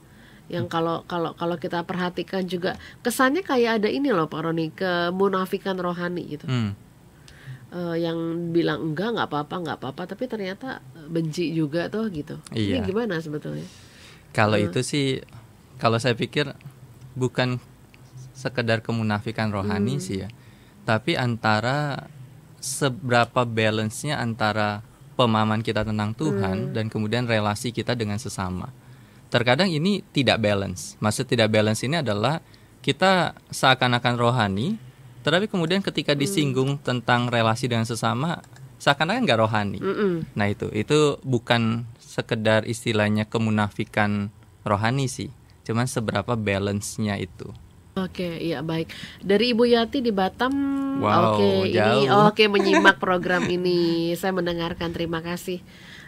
Yang 0.49 0.65
kalau 0.69 0.97
kalau 1.05 1.33
kalau 1.33 1.57
kita 1.57 1.81
perhatikan 1.85 2.45
juga 2.45 2.77
kesannya 3.01 3.41
kayak 3.41 3.81
ada 3.81 3.89
ini 3.89 4.13
loh 4.13 4.29
Pak 4.29 4.41
Roni 4.45 4.69
kemunafikan 4.69 5.77
rohani 5.77 6.37
gitu. 6.37 6.45
Hmm. 6.45 6.77
Eh, 7.69 7.97
yang 8.01 8.17
bilang 8.49 8.93
enggak 8.93 9.13
nggak 9.13 9.29
apa-apa 9.29 9.55
nggak 9.61 9.77
apa-apa 9.77 10.03
tapi 10.09 10.25
ternyata 10.25 10.81
eh, 10.97 11.05
benci 11.05 11.53
juga 11.53 11.93
tuh 11.93 12.09
gitu. 12.09 12.41
Ini 12.53 12.81
Iya. 12.81 12.85
gimana 12.85 13.21
sebetulnya? 13.21 13.65
Kalau 14.33 14.57
itu 14.57 14.81
sih, 14.81 15.21
kalau 15.77 15.97
saya 16.01 16.13
pikir 16.17 16.53
bukan 17.13 17.61
sekedar 18.33 18.81
kemunafikan 18.81 19.51
rohani 19.51 19.99
sih 19.99 20.23
ya, 20.25 20.29
tapi 20.89 21.21
antara 21.21 22.09
seberapa 22.65 23.45
balance-nya 23.45 24.17
antara 24.17 24.81
pemahaman 25.21 25.61
kita 25.61 25.85
tentang 25.85 26.17
Tuhan 26.17 26.73
dan 26.73 26.89
kemudian 26.89 27.29
relasi 27.29 27.77
kita 27.77 27.93
dengan 27.93 28.17
sesama. 28.17 28.73
Terkadang 29.29 29.69
ini 29.69 30.01
tidak 30.17 30.41
balance. 30.41 30.97
Maksud 30.97 31.29
tidak 31.29 31.53
balance 31.53 31.85
ini 31.85 32.01
adalah 32.01 32.41
kita 32.81 33.37
seakan-akan 33.53 34.17
rohani, 34.17 34.81
tetapi 35.21 35.53
kemudian 35.53 35.85
ketika 35.85 36.17
disinggung 36.17 36.81
tentang 36.81 37.29
relasi 37.29 37.69
dengan 37.69 37.85
sesama, 37.85 38.41
seakan-akan 38.81 39.29
nggak 39.29 39.41
rohani. 39.45 39.85
Mm-mm. 39.85 40.25
Nah 40.33 40.49
itu 40.49 40.73
itu 40.73 41.21
bukan 41.21 41.85
sekedar 42.01 42.65
istilahnya 42.65 43.29
kemunafikan 43.29 44.33
rohani 44.65 45.05
sih, 45.05 45.29
cuman 45.69 45.85
seberapa 45.85 46.33
balance-nya 46.33 47.21
itu. 47.21 47.53
Oke, 48.01 48.39
iya 48.39 48.61
baik. 48.61 48.93
Dari 49.19 49.51
Ibu 49.51 49.65
Yati 49.65 49.99
di 49.99 50.11
Batam. 50.11 50.53
Wow, 50.99 51.39
oke, 51.39 51.49
ini 51.67 51.75
jauh. 52.07 52.27
oke 52.27 52.45
menyimak 52.47 52.99
program 52.99 53.47
ini. 53.47 54.13
Saya 54.15 54.31
mendengarkan. 54.31 54.91
Terima 54.91 55.19
kasih. 55.19 55.63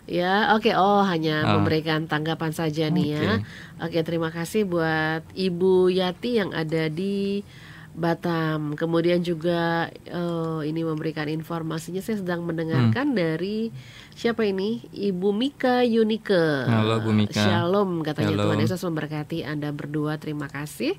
Ya, 0.04 0.50
oke. 0.52 0.70
Oh, 0.72 1.02
hanya 1.02 1.42
Ah. 1.42 1.54
memberikan 1.54 2.04
tanggapan 2.04 2.50
saja 2.50 2.88
nih 2.88 3.08
ya. 3.14 3.30
Oke, 3.78 4.02
terima 4.02 4.28
kasih 4.28 4.64
buat 4.64 5.22
Ibu 5.30 5.88
Yati 5.88 6.38
yang 6.38 6.50
ada 6.50 6.86
di 6.86 7.46
Batam. 7.90 8.74
Kemudian 8.74 9.20
juga 9.20 9.86
eh, 9.90 10.60
ini 10.64 10.82
memberikan 10.82 11.26
informasinya 11.26 11.98
saya 11.98 12.18
sedang 12.18 12.42
mendengarkan 12.42 13.12
Hmm. 13.12 13.18
dari 13.18 13.70
siapa 14.12 14.42
ini? 14.42 14.82
Ibu 14.90 15.30
Mika 15.30 15.82
Yunike. 15.82 16.66
Halo, 16.66 16.98
Bu 16.98 17.10
Mika. 17.10 17.38
Shalom 17.38 18.00
katanya 18.00 18.34
Shalom. 18.34 18.46
Tuhan 18.46 18.62
Yesus 18.62 18.82
memberkati 18.82 19.38
Anda 19.42 19.70
berdua. 19.70 20.16
Terima 20.16 20.46
kasih. 20.46 20.94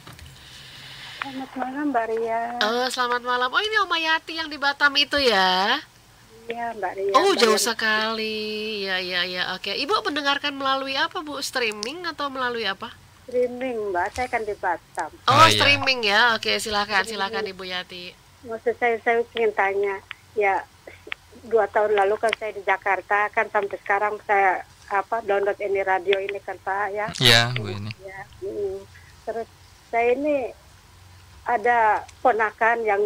Selamat 1.19 1.51
malam 1.59 1.91
Mbak 1.91 2.05
Ria. 2.15 2.55
Eh, 2.63 2.87
selamat 2.87 3.27
malam. 3.27 3.51
Oh, 3.51 3.59
ini 3.59 3.75
Oma 3.83 3.99
Yati 3.99 4.39
yang 4.39 4.47
di 4.47 4.55
Batam 4.55 4.95
itu 4.95 5.19
ya. 5.19 5.75
Iya 6.49 6.73
Mbak 6.73 6.91
Ria. 6.97 7.13
Oh, 7.13 7.29
Mbak 7.29 7.37
jauh 7.37 7.55
Ria. 7.55 7.67
sekali. 7.69 8.37
Ya, 8.81 8.97
ya, 8.97 9.21
ya. 9.23 9.43
Oke. 9.53 9.71
Ibu 9.71 10.01
mendengarkan 10.01 10.51
melalui 10.51 10.97
apa, 10.97 11.21
Bu? 11.21 11.37
Streaming 11.39 12.03
atau 12.03 12.27
melalui 12.27 12.65
apa? 12.65 12.89
Streaming 13.23 13.93
Mbak, 13.93 14.07
saya 14.11 14.27
kan 14.27 14.41
di 14.41 14.57
Batam. 14.57 15.09
Oh, 15.23 15.31
Oh, 15.31 15.45
iya. 15.45 15.53
streaming 15.53 15.99
ya. 16.01 16.33
Oke, 16.33 16.57
silakan, 16.57 17.05
silakan 17.05 17.45
Ibu 17.45 17.63
Yati. 17.63 18.17
Maksud 18.41 18.73
saya, 18.75 18.97
saya 18.99 19.21
ingin 19.29 19.53
tanya, 19.53 20.01
ya 20.33 20.63
dua 21.45 21.69
tahun 21.69 21.93
lalu 21.93 22.17
kan 22.17 22.33
saya 22.35 22.51
di 22.51 22.63
Jakarta, 22.63 23.29
kan 23.29 23.45
sampai 23.47 23.77
sekarang 23.77 24.17
saya 24.23 24.63
apa 24.89 25.21
download 25.21 25.59
ini 25.61 25.85
radio 25.85 26.17
ini 26.17 26.41
kan 26.41 26.57
Pak 26.57 26.87
ya. 26.89 27.07
Ya, 27.21 27.53
Bu 27.53 27.69
ini. 27.69 27.93
Ya, 28.01 28.25
mm. 28.41 28.81
Terus 29.23 29.45
saya 29.87 30.17
ini 30.17 30.49
ada 31.45 32.01
ponakan 32.19 32.81
yang 32.81 33.01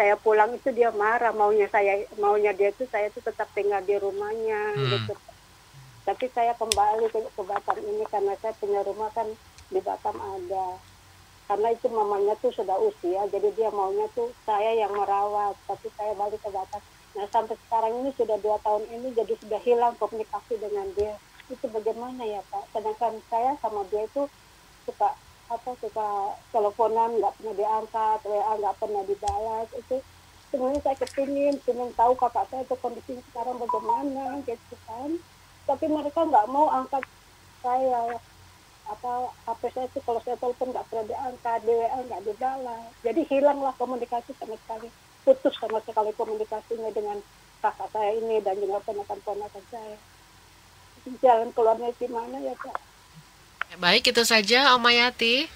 saya 0.00 0.16
pulang 0.16 0.56
itu 0.56 0.72
dia 0.72 0.88
marah 0.96 1.28
maunya 1.36 1.68
saya 1.68 2.08
maunya 2.16 2.56
dia 2.56 2.72
itu 2.72 2.88
saya 2.88 3.12
itu 3.12 3.20
tetap 3.20 3.44
tinggal 3.52 3.84
di 3.84 4.00
rumahnya 4.00 4.72
Hmm. 4.72 4.88
gitu. 4.96 5.12
tapi 6.08 6.24
saya 6.32 6.56
kembali 6.56 7.12
ke, 7.12 7.20
ke 7.20 7.42
Batam 7.44 7.76
ini 7.84 8.08
karena 8.08 8.32
saya 8.40 8.56
punya 8.56 8.80
rumah 8.80 9.12
kan 9.12 9.28
di 9.68 9.78
Batam 9.84 10.16
ada. 10.16 10.80
Karena 11.44 11.68
itu 11.76 11.86
mamanya 11.92 12.34
tuh 12.40 12.50
sudah 12.50 12.74
usia 12.80 13.28
jadi 13.28 13.52
dia 13.52 13.68
maunya 13.70 14.08
tuh 14.16 14.32
saya 14.48 14.72
yang 14.74 14.90
merawat. 14.96 15.54
Tapi 15.68 15.92
saya 15.94 16.16
balik 16.16 16.40
ke 16.40 16.50
Batam. 16.50 16.80
Nah 17.14 17.26
sampai 17.28 17.54
sekarang 17.68 17.92
ini 18.00 18.10
sudah 18.16 18.40
dua 18.40 18.56
tahun 18.64 18.88
ini 18.88 19.12
jadi 19.12 19.34
sudah 19.38 19.60
hilang 19.62 19.94
komunikasi 20.00 20.56
dengan 20.58 20.88
dia. 20.96 21.14
Itu 21.52 21.68
bagaimana 21.68 22.24
ya 22.24 22.40
Pak? 22.48 22.72
Sedangkan 22.72 23.20
saya 23.28 23.54
sama 23.60 23.84
dia 23.92 24.08
itu 24.08 24.24
suka 24.88 25.12
apa 25.50 25.70
suka 25.82 26.38
teleponan 26.54 27.18
nggak 27.18 27.34
pernah 27.42 27.54
diangkat 27.58 28.18
WA 28.22 28.52
nggak 28.54 28.78
pernah 28.78 29.02
dibalas 29.02 29.68
itu 29.74 29.98
sebenarnya 30.50 30.80
saya 30.82 30.96
kepingin 31.02 31.54
ingin 31.62 31.90
tahu 31.94 32.12
kakak 32.14 32.46
saya 32.50 32.62
itu 32.62 32.74
kondisi 32.78 33.18
sekarang 33.30 33.58
bagaimana 33.58 34.38
gitu 34.46 34.76
kan. 34.86 35.10
Tapi 35.66 35.84
mereka 35.86 36.26
nggak 36.26 36.46
mau 36.50 36.66
angkat 36.70 37.02
saya 37.62 38.18
apa 38.90 39.30
HP 39.46 39.60
saya 39.70 39.86
itu 39.86 39.98
kalau 40.02 40.18
saya 40.22 40.34
telepon 40.38 40.74
nggak 40.74 40.86
pernah 40.90 41.06
diangkat 41.06 41.58
di 41.66 41.72
WA 41.74 41.98
nggak 41.98 42.22
dibalas. 42.26 42.90
Jadi 43.02 43.20
hilanglah 43.30 43.74
komunikasi 43.78 44.30
sama 44.38 44.54
sekali 44.54 44.86
putus 45.22 45.54
sama 45.58 45.78
sekali 45.82 46.10
komunikasinya 46.14 46.90
dengan 46.94 47.18
kakak 47.58 47.90
saya 47.90 48.14
ini 48.18 48.38
dan 48.42 48.58
juga 48.58 48.82
ponakan-ponakan 48.86 49.64
saya. 49.70 49.98
Jalan 51.22 51.50
keluarnya 51.54 51.90
gimana 51.96 52.38
ya 52.38 52.54
kak 52.54 52.89
Baik, 53.78 54.10
itu 54.10 54.22
saja 54.26 54.74
Om 54.74 54.82
Mayati. 54.82 55.46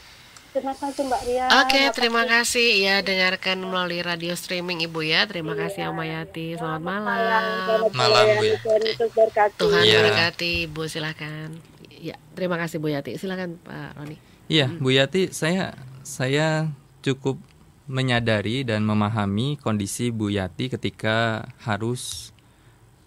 terima 0.55 0.71
kasih 0.71 1.03
Mbak 1.11 1.23
Ria 1.27 1.45
Oke, 1.67 1.81
Bapak- 1.83 1.95
terima 1.99 2.23
kasih 2.31 2.69
ya 2.79 3.03
dengarkan 3.03 3.59
melalui 3.59 4.07
radio 4.07 4.39
streaming 4.39 4.87
Ibu 4.87 5.03
ya. 5.03 5.27
Terima 5.27 5.59
kasih 5.59 5.91
Om 5.91 5.99
Mayati. 5.99 6.55
Selamat 6.55 6.83
malam. 7.03 7.43
Malam, 7.91 8.27
Bu 8.39 8.45
ya. 8.47 8.55
Tuhan 8.63 8.81
Yesus 8.87 9.11
berkati. 9.11 9.59
Tuhan 9.59 9.83
berkati 9.83 10.53
Ibu 10.71 10.83
silakan. 10.87 11.59
Ya, 11.91 12.15
terima 12.37 12.61
kasih 12.61 12.79
Bu 12.79 12.93
Yati. 12.93 13.17
Silakan 13.17 13.57
Pak 13.65 13.97
Roni. 13.97 14.21
Iya, 14.47 14.69
Bu 14.69 14.93
Yati, 14.93 15.33
saya 15.33 15.73
saya 16.05 16.69
cukup 17.01 17.41
menyadari 17.89 18.63
dan 18.63 18.85
memahami 18.85 19.57
kondisi 19.57 20.13
Bu 20.13 20.29
Yati 20.29 20.69
ketika 20.69 21.49
harus 21.65 22.31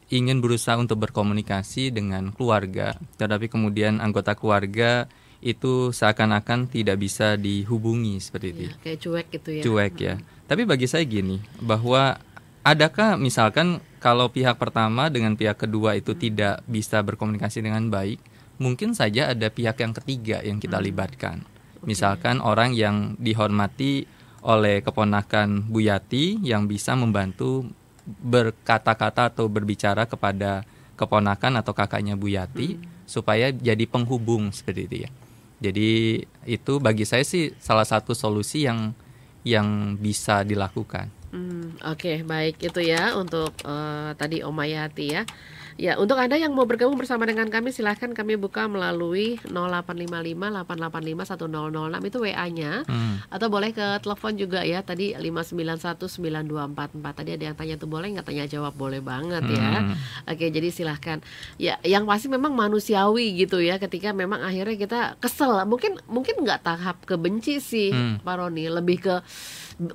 ingin 0.08 0.40
berusaha 0.40 0.80
untuk 0.80 1.04
berkomunikasi 1.04 1.92
dengan 1.92 2.32
keluarga, 2.32 2.96
tetapi 3.20 3.52
kemudian 3.52 4.00
anggota 4.00 4.34
keluarga 4.34 5.12
itu 5.44 5.94
seakan-akan 5.94 6.66
tidak 6.72 6.98
bisa 6.98 7.38
dihubungi 7.38 8.18
seperti 8.18 8.48
itu. 8.52 8.64
Ya, 8.68 8.74
kayak 8.82 9.00
cuek 9.04 9.28
gitu 9.36 9.50
ya. 9.54 9.62
Cuek 9.64 9.96
ya. 10.00 10.16
Tapi 10.48 10.64
bagi 10.64 10.88
saya 10.90 11.04
gini, 11.04 11.44
bahwa 11.60 12.18
adakah 12.64 13.20
misalkan 13.20 13.84
kalau 14.00 14.32
pihak 14.32 14.56
pertama 14.56 15.12
dengan 15.12 15.36
pihak 15.36 15.60
kedua 15.60 16.00
itu 16.00 16.16
tidak 16.16 16.64
bisa 16.66 17.04
berkomunikasi 17.04 17.62
dengan 17.62 17.92
baik, 17.92 18.18
mungkin 18.58 18.96
saja 18.96 19.36
ada 19.36 19.52
pihak 19.52 19.78
yang 19.84 19.94
ketiga 19.94 20.42
yang 20.42 20.58
kita 20.58 20.80
libatkan. 20.80 21.44
Misalkan 21.86 22.42
orang 22.42 22.74
yang 22.74 23.20
dihormati 23.22 24.10
oleh 24.42 24.82
keponakan 24.82 25.68
Bu 25.68 25.84
Yati 25.84 26.40
yang 26.42 26.66
bisa 26.66 26.96
membantu 26.96 27.68
berkata-kata 28.08 29.36
atau 29.36 29.52
berbicara 29.52 30.08
kepada 30.08 30.64
keponakan 30.96 31.60
atau 31.60 31.76
kakaknya 31.76 32.16
Bu 32.16 32.32
Yati 32.32 32.80
supaya 33.04 33.52
jadi 33.52 33.84
penghubung 33.84 34.56
seperti 34.56 34.82
itu 34.88 34.98
ya. 35.06 35.10
Jadi 35.58 35.90
itu 36.46 36.74
bagi 36.78 37.04
saya 37.04 37.26
sih 37.28 37.52
salah 37.60 37.86
satu 37.86 38.16
solusi 38.16 38.64
yang 38.64 38.96
yang 39.44 40.00
bisa 40.00 40.48
dilakukan. 40.48 41.10
Hmm, 41.32 41.76
Oke, 41.84 42.24
baik 42.24 42.64
itu 42.64 42.80
ya 42.84 43.16
untuk 43.20 43.52
eh, 43.68 44.12
tadi 44.16 44.40
Om 44.44 44.56
Mayati 44.56 45.06
ya. 45.12 45.24
Ya, 45.78 45.94
untuk 45.94 46.18
Anda 46.18 46.36
yang 46.36 46.58
mau 46.58 46.66
bergabung 46.66 46.98
bersama 46.98 47.30
dengan 47.30 47.46
kami 47.48 47.70
silahkan 47.70 48.10
kami 48.10 48.34
buka 48.34 48.66
melalui 48.66 49.38
0855 49.46 50.66
885 50.66 51.38
1006 51.38 52.02
itu 52.02 52.18
WA-nya 52.18 52.82
Hmm. 52.90 53.22
atau 53.30 53.46
boleh 53.46 53.70
ke 53.70 54.02
telepon 54.02 54.34
juga 54.34 54.66
ya 54.66 54.82
tadi 54.82 55.14
5919244 55.14 57.14
tadi 57.14 57.30
ada 57.38 57.44
yang 57.46 57.54
tanya 57.54 57.78
tuh 57.78 57.86
boleh 57.86 58.10
nggak 58.10 58.26
tanya 58.26 58.46
jawab? 58.46 58.74
Boleh 58.74 59.00
banget 59.00 59.46
ya. 59.48 59.86
Hmm. 59.86 59.94
oke 60.26 60.46
jadi 60.50 60.70
silahkan. 60.74 61.22
Ya 61.62 61.78
yang 61.86 62.10
pasti 62.10 62.26
memang 62.26 62.58
manusiawi 62.58 63.38
gitu 63.38 63.62
ya 63.62 63.78
ketika 63.78 64.12
memang 64.12 64.42
akhirnya 64.42 64.76
kita 64.76 65.00
kesel. 65.22 65.62
Mungkin 65.70 66.02
mungkin 66.10 66.42
nggak 66.42 66.66
tahap 66.66 67.06
kebenci 67.06 67.62
sih 67.62 67.94
Hmm. 67.94 68.18
Pak 68.26 68.34
Roni. 68.34 68.66
Lebih 68.66 68.98
ke 68.98 69.16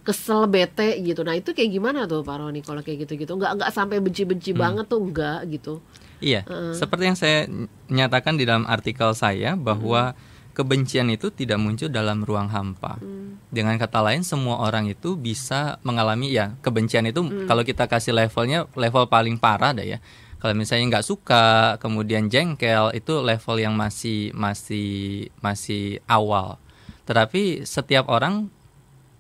kesel 0.03 0.47
bete 0.47 0.95
gitu 1.03 1.27
nah 1.27 1.35
itu 1.35 1.51
kayak 1.51 1.71
gimana 1.71 2.07
tuh 2.07 2.23
Pak 2.23 2.37
Roni 2.39 2.63
kalau 2.63 2.81
kayak 2.81 3.07
gitu 3.07 3.19
gitu 3.19 3.33
nggak 3.35 3.59
nggak 3.59 3.71
sampai 3.75 3.99
benci-benci 3.99 4.55
Hmm. 4.55 4.61
banget 4.63 4.87
tuh 4.87 5.01
enggak 5.03 5.41
gitu 5.51 5.75
Iya, 6.23 6.47
seperti 6.71 7.11
yang 7.11 7.19
saya 7.19 7.51
nyatakan 7.91 8.39
di 8.39 8.47
dalam 8.47 8.63
artikel 8.71 9.11
saya 9.11 9.59
bahwa 9.59 10.15
kebencian 10.55 11.11
itu 11.11 11.35
tidak 11.35 11.59
muncul 11.59 11.91
dalam 11.91 12.23
ruang 12.23 12.47
hampa. 12.47 13.03
Dengan 13.51 13.75
kata 13.75 13.99
lain, 14.07 14.23
semua 14.23 14.63
orang 14.63 14.87
itu 14.87 15.19
bisa 15.19 15.83
mengalami 15.83 16.31
ya 16.31 16.55
kebencian 16.63 17.11
itu. 17.11 17.27
Kalau 17.51 17.67
kita 17.67 17.91
kasih 17.91 18.15
levelnya, 18.15 18.71
level 18.79 19.11
paling 19.11 19.35
parah 19.35 19.75
dah 19.75 19.83
ya. 19.83 19.99
Kalau 20.39 20.55
misalnya 20.55 20.95
nggak 20.95 21.07
suka, 21.11 21.75
kemudian 21.83 22.31
jengkel, 22.31 22.95
itu 22.95 23.19
level 23.19 23.59
yang 23.59 23.75
masih 23.75 24.31
masih 24.31 25.27
masih 25.43 25.99
awal. 26.07 26.63
Tetapi 27.03 27.67
setiap 27.67 28.07
orang 28.07 28.47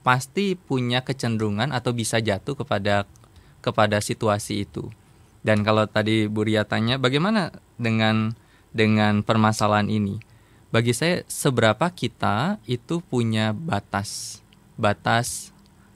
pasti 0.02 0.58
punya 0.58 1.06
kecenderungan 1.06 1.70
atau 1.70 1.94
bisa 1.94 2.18
jatuh 2.18 2.58
kepada 2.58 3.06
kepada 3.62 4.02
situasi 4.02 4.66
itu. 4.66 4.90
Dan 5.42 5.66
kalau 5.66 5.86
tadi 5.90 6.30
Bu 6.30 6.46
Ria 6.46 6.62
tanya 6.66 6.98
bagaimana 6.98 7.50
dengan 7.78 8.34
dengan 8.70 9.22
permasalahan 9.22 9.90
ini? 9.90 10.22
Bagi 10.70 10.94
saya 10.94 11.22
seberapa 11.26 11.90
kita 11.90 12.62
itu 12.66 13.02
punya 13.02 13.54
batas 13.54 14.42
batas 14.78 15.52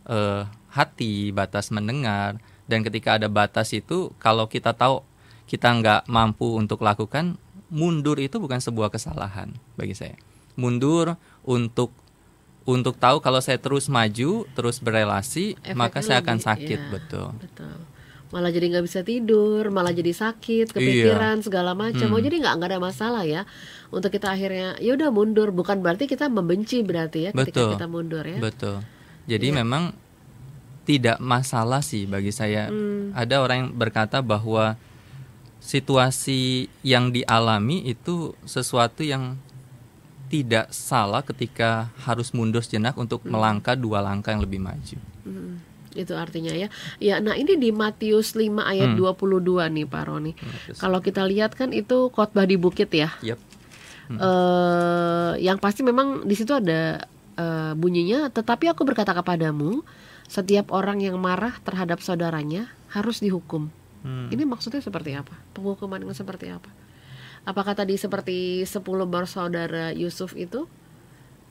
eh, 0.07 0.45
hati, 0.71 1.33
batas 1.33 1.73
mendengar 1.73 2.39
dan 2.67 2.83
ketika 2.83 3.17
ada 3.17 3.31
batas 3.31 3.73
itu 3.73 4.13
kalau 4.19 4.47
kita 4.51 4.75
tahu 4.75 5.03
kita 5.47 5.71
nggak 5.71 6.03
mampu 6.11 6.59
untuk 6.59 6.83
lakukan 6.83 7.39
mundur 7.71 8.19
itu 8.19 8.39
bukan 8.39 8.59
sebuah 8.63 8.91
kesalahan 8.91 9.55
bagi 9.79 9.95
saya. 9.95 10.15
Mundur 10.59 11.19
untuk 11.47 11.95
untuk 12.67 12.99
tahu 12.99 13.23
kalau 13.23 13.39
saya 13.39 13.63
terus 13.63 13.87
maju, 13.87 14.43
terus 14.59 14.83
berelasi, 14.83 15.55
maka 15.79 16.03
Efeknya 16.03 16.07
saya 16.11 16.19
akan 16.21 16.39
sakit, 16.43 16.81
iya. 16.83 16.91
betul. 16.91 17.29
Betul. 17.39 17.75
Malah 18.35 18.51
jadi 18.51 18.67
nggak 18.75 18.85
bisa 18.91 19.07
tidur, 19.07 19.71
malah 19.71 19.95
jadi 19.95 20.11
Iya. 20.11 20.21
sakit, 20.35 20.75
kepikiran 20.75 21.47
segala 21.47 21.79
macam. 21.79 22.11
Hmm. 22.11 22.17
Oh 22.19 22.21
jadi 22.21 22.43
nggak 22.43 22.55
nggak 22.59 22.71
ada 22.75 22.81
masalah 22.83 23.23
ya. 23.23 23.47
Untuk 23.95 24.11
kita 24.11 24.35
akhirnya 24.35 24.75
ya 24.83 24.99
udah 24.99 25.15
mundur, 25.15 25.55
bukan 25.55 25.79
berarti 25.79 26.11
kita 26.11 26.27
membenci 26.27 26.83
berarti 26.83 27.19
ya 27.23 27.31
ketika 27.31 27.63
Betul. 27.63 27.71
kita 27.79 27.87
mundur 27.87 28.25
ya. 28.27 28.39
Betul. 28.43 28.83
Jadi 29.31 29.47
Iya. 29.55 29.57
memang 29.63 29.95
tidak 30.83 31.23
masalah 31.23 31.87
sih 31.87 32.11
bagi 32.11 32.35
saya. 32.35 32.67
Hmm. 32.67 33.15
Ada 33.15 33.47
orang 33.47 33.57
yang 33.63 33.71
berkata 33.79 34.19
bahwa 34.27 34.75
situasi 35.63 36.71
yang 36.83 37.11
dialami 37.11 37.83
itu 37.87 38.35
sesuatu 38.43 39.03
yang 39.07 39.39
tidak 40.27 40.71
salah 40.71 41.23
ketika 41.23 41.89
harus 42.03 42.35
mundur 42.35 42.61
sejenak 42.61 42.95
untuk 42.95 43.23
Hmm. 43.23 43.35
melangkah 43.35 43.75
dua 43.75 44.03
langkah 44.03 44.35
yang 44.35 44.43
lebih 44.43 44.59
maju. 44.59 44.99
Mm, 45.23 45.63
itu 45.95 46.13
artinya 46.13 46.53
ya. 46.53 46.69
Ya, 46.99 47.23
nah 47.23 47.33
ini 47.33 47.55
di 47.55 47.71
Matius 47.71 48.35
5 48.35 48.63
ayat 48.63 48.93
Hmm. 48.93 48.99
22 48.99 49.71
nih 49.71 49.87
Pak 49.87 50.03
Roni. 50.05 50.33
Kalau 50.77 50.99
kita 50.99 51.23
lihat 51.25 51.55
kan 51.55 51.71
itu 51.71 52.11
khotbah 52.11 52.45
di 52.45 52.57
bukit 52.57 52.91
ya. 52.91 53.15
Yep. 53.23 53.39
eh 54.07 55.33
yang 55.43 55.59
pasti 55.59 55.83
memang 55.83 56.23
di 56.23 56.35
situ 56.35 56.55
ada 56.55 57.03
eh, 57.35 57.73
bunyinya 57.75 58.31
tetapi 58.31 58.71
aku 58.71 58.87
berkata 58.87 59.11
kepadamu 59.11 59.83
setiap 60.27 60.71
orang 60.71 61.03
yang 61.03 61.19
marah 61.19 61.59
terhadap 61.61 61.99
saudaranya 61.99 62.71
harus 62.91 63.19
dihukum. 63.19 63.67
Hmm. 64.07 64.31
Ini 64.31 64.47
maksudnya 64.47 64.79
seperti 64.79 65.11
apa? 65.13 65.35
Penghukuman 65.53 65.99
yang 66.01 66.15
seperti 66.15 66.49
apa? 66.49 66.71
Apakah 67.47 67.79
tadi 67.79 67.95
seperti 67.95 68.67
10 68.67 69.07
bersaudara 69.07 69.95
Yusuf 69.95 70.35
itu? 70.35 70.67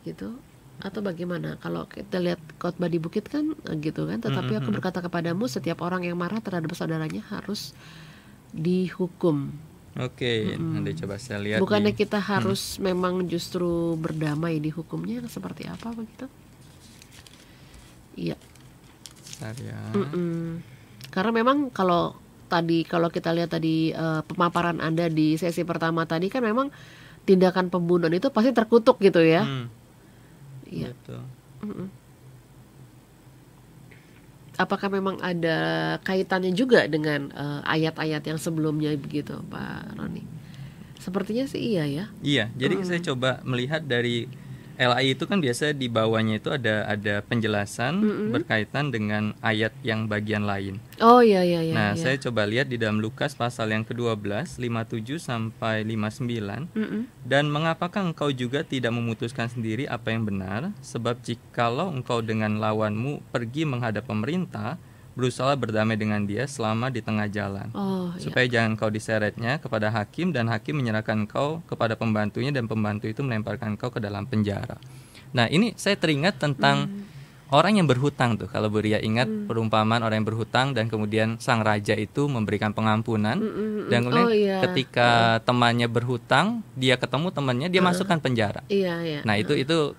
Gitu 0.04 0.36
atau 0.84 1.00
bagaimana? 1.00 1.56
Kalau 1.64 1.88
kita 1.88 2.20
lihat 2.20 2.42
khotbah 2.60 2.92
di 2.92 3.00
bukit 3.00 3.32
kan 3.32 3.56
eh, 3.70 3.76
gitu 3.80 4.10
kan, 4.10 4.20
tetapi 4.20 4.60
aku 4.60 4.70
berkata 4.76 5.00
kepadamu 5.00 5.48
setiap 5.48 5.80
orang 5.86 6.04
yang 6.04 6.20
marah 6.20 6.44
terhadap 6.44 6.72
saudaranya 6.76 7.24
harus 7.32 7.72
dihukum. 8.52 9.56
Oke, 9.96 10.60
nanti 10.60 10.92
coba 11.00 11.16
saya 11.16 11.40
lihat. 11.40 11.64
Bukannya 11.64 11.96
di- 11.96 12.00
kita 12.04 12.20
harus 12.20 12.76
memang 12.84 13.24
justru 13.32 13.96
berdamai 13.96 14.60
di 14.60 14.68
hukumnya 14.68 15.24
seperti 15.32 15.72
apa 15.72 15.96
begitu? 15.96 16.28
Iya. 18.20 18.36
Ya. 19.40 19.80
Karena 21.12 21.32
memang 21.32 21.72
kalau 21.72 22.20
tadi 22.46 22.86
kalau 22.86 23.10
kita 23.10 23.34
lihat 23.34 23.54
tadi 23.54 23.92
eh, 23.92 24.22
pemaparan 24.26 24.80
Anda 24.80 25.10
di 25.10 25.36
sesi 25.36 25.66
pertama 25.66 26.06
tadi 26.06 26.30
kan 26.30 26.42
memang 26.46 26.70
tindakan 27.26 27.74
pembunuhan 27.74 28.14
itu 28.14 28.30
pasti 28.30 28.54
terkutuk 28.54 29.02
gitu 29.02 29.20
ya. 29.20 29.44
Hmm, 29.44 29.68
Iya. 30.70 30.94
betul. 30.94 31.22
Apakah 34.56 34.88
memang 34.88 35.20
ada 35.20 35.58
kaitannya 36.08 36.56
juga 36.56 36.88
dengan 36.88 37.28
eh, 37.34 37.62
ayat-ayat 37.68 38.24
yang 38.24 38.40
sebelumnya 38.40 38.96
begitu, 38.96 39.36
Pak 39.52 40.00
Roni? 40.00 40.24
Sepertinya 40.96 41.44
sih 41.46 41.76
iya 41.76 41.84
ya. 41.86 42.06
Iya, 42.24 42.50
jadi 42.56 42.82
saya 42.88 43.02
coba 43.04 43.44
melihat 43.44 43.84
dari 43.84 44.26
LAI 44.76 45.16
itu 45.16 45.24
kan 45.26 45.40
biasa 45.40 45.72
di 45.72 45.88
bawahnya 45.88 46.40
itu 46.40 46.52
ada 46.52 46.88
ada 46.88 47.24
penjelasan 47.24 48.00
berkaitan 48.32 48.92
dengan 48.92 49.32
ayat 49.40 49.72
yang 49.82 50.06
bagian 50.06 50.44
lain. 50.44 50.84
Oh 51.00 51.20
iya 51.20 51.44
iya 51.44 51.64
iya. 51.64 51.74
nah, 51.74 51.92
iya. 51.96 52.00
saya 52.00 52.16
coba 52.20 52.48
lihat 52.48 52.72
di 52.72 52.80
dalam 52.80 53.00
Lukas 53.04 53.36
pasal 53.36 53.72
yang 53.72 53.84
ke-12, 53.84 54.60
57 54.60 55.20
sampai 55.20 55.84
59. 55.84 56.72
Mm-mm. 56.72 57.02
Dan 57.24 57.52
mengapakah 57.52 58.04
engkau 58.12 58.32
juga 58.32 58.64
tidak 58.64 58.96
memutuskan 58.96 59.52
sendiri 59.52 59.88
apa 59.88 60.12
yang 60.12 60.24
benar? 60.24 60.72
Sebab 60.80 61.20
jikalau 61.24 61.92
engkau 61.92 62.24
dengan 62.24 62.60
lawanmu 62.60 63.24
pergi 63.32 63.68
menghadap 63.68 64.08
pemerintah, 64.08 64.80
berusaha 65.16 65.56
berdamai 65.56 65.96
dengan 65.96 66.28
dia 66.28 66.44
selama 66.44 66.92
di 66.92 67.00
tengah 67.00 67.32
jalan. 67.32 67.72
Oh 67.72 68.12
iya. 68.14 68.20
Supaya 68.20 68.46
jangan 68.52 68.76
kau 68.76 68.92
diseretnya 68.92 69.58
kepada 69.58 69.88
hakim 69.90 70.36
dan 70.36 70.52
hakim 70.52 70.76
menyerahkan 70.76 71.24
kau 71.26 71.64
kepada 71.66 71.96
pembantunya 71.96 72.52
dan 72.52 72.68
pembantu 72.68 73.08
itu 73.08 73.24
melemparkan 73.24 73.80
kau 73.80 73.90
ke 73.90 74.04
dalam 74.04 74.28
penjara. 74.28 74.76
Nah 75.32 75.48
ini 75.48 75.72
saya 75.80 75.96
teringat 75.96 76.36
tentang 76.38 76.88
Hmm. 76.92 77.08
orang 77.56 77.80
yang 77.80 77.88
berhutang 77.88 78.36
tuh. 78.36 78.52
Kalau 78.52 78.68
Bu 78.68 78.84
Ria 78.84 79.00
ingat 79.00 79.30
perumpamaan 79.48 80.04
orang 80.04 80.20
yang 80.20 80.28
berhutang 80.28 80.76
dan 80.76 80.92
kemudian 80.92 81.40
sang 81.40 81.64
raja 81.64 81.96
itu 81.96 82.28
memberikan 82.28 82.76
pengampunan 82.76 83.40
Mm-mm. 83.40 83.88
dan 83.88 84.00
kemudian 84.04 84.28
Oh, 84.28 84.34
iya. 84.36 84.58
ketika 84.68 85.40
temannya 85.46 85.88
berhutang 85.88 86.66
dia 86.76 87.00
ketemu 87.00 87.32
temannya 87.32 87.68
dia 87.72 87.80
masukkan 87.80 88.20
penjara. 88.20 88.68
Iya 88.68 89.00
iya. 89.00 89.20
Nah 89.24 89.40
itu 89.40 89.56
itu 89.56 89.94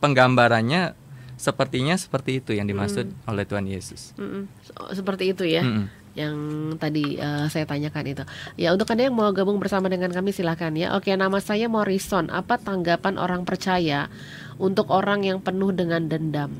penggambarannya 0.00 1.05
sepertinya 1.36 1.94
seperti 1.94 2.40
itu 2.40 2.50
yang 2.50 2.64
dimaksud 2.64 3.06
Hmm. 3.06 3.28
oleh 3.28 3.44
Tuhan 3.44 3.64
Yesus. 3.64 4.16
Mm-mm. 4.16 4.48
So- 4.62 4.92
Seperti 4.94 5.30
itu 5.30 5.44
ya. 5.44 5.60
Mm-mm. 5.60 5.86
yang 6.16 6.32
tadi 6.74 7.14
eh, 7.14 7.44
saya 7.46 7.64
tanyakan 7.64 8.04
itu. 8.06 8.24
Ya 8.56 8.72
untuk 8.72 8.88
anda 8.88 9.04
yang 9.04 9.12
mau 9.12 9.28
gabung 9.30 9.56
bersama 9.56 9.86
dengan 9.86 10.08
kami 10.08 10.32
silahkan 10.32 10.72
ya. 10.72 10.96
Oke 10.96 11.12
nama 11.12 11.36
saya 11.38 11.68
Morrison. 11.68 12.28
Apa 12.30 12.56
tanggapan 12.56 13.16
orang 13.16 13.44
percaya 13.44 14.08
untuk 14.56 14.88
orang 14.88 15.22
yang 15.22 15.38
penuh 15.38 15.70
dengan 15.70 16.08
dendam? 16.08 16.56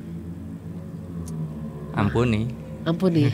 Ampuni. 1.95 2.53
Ampuni. 2.85 3.27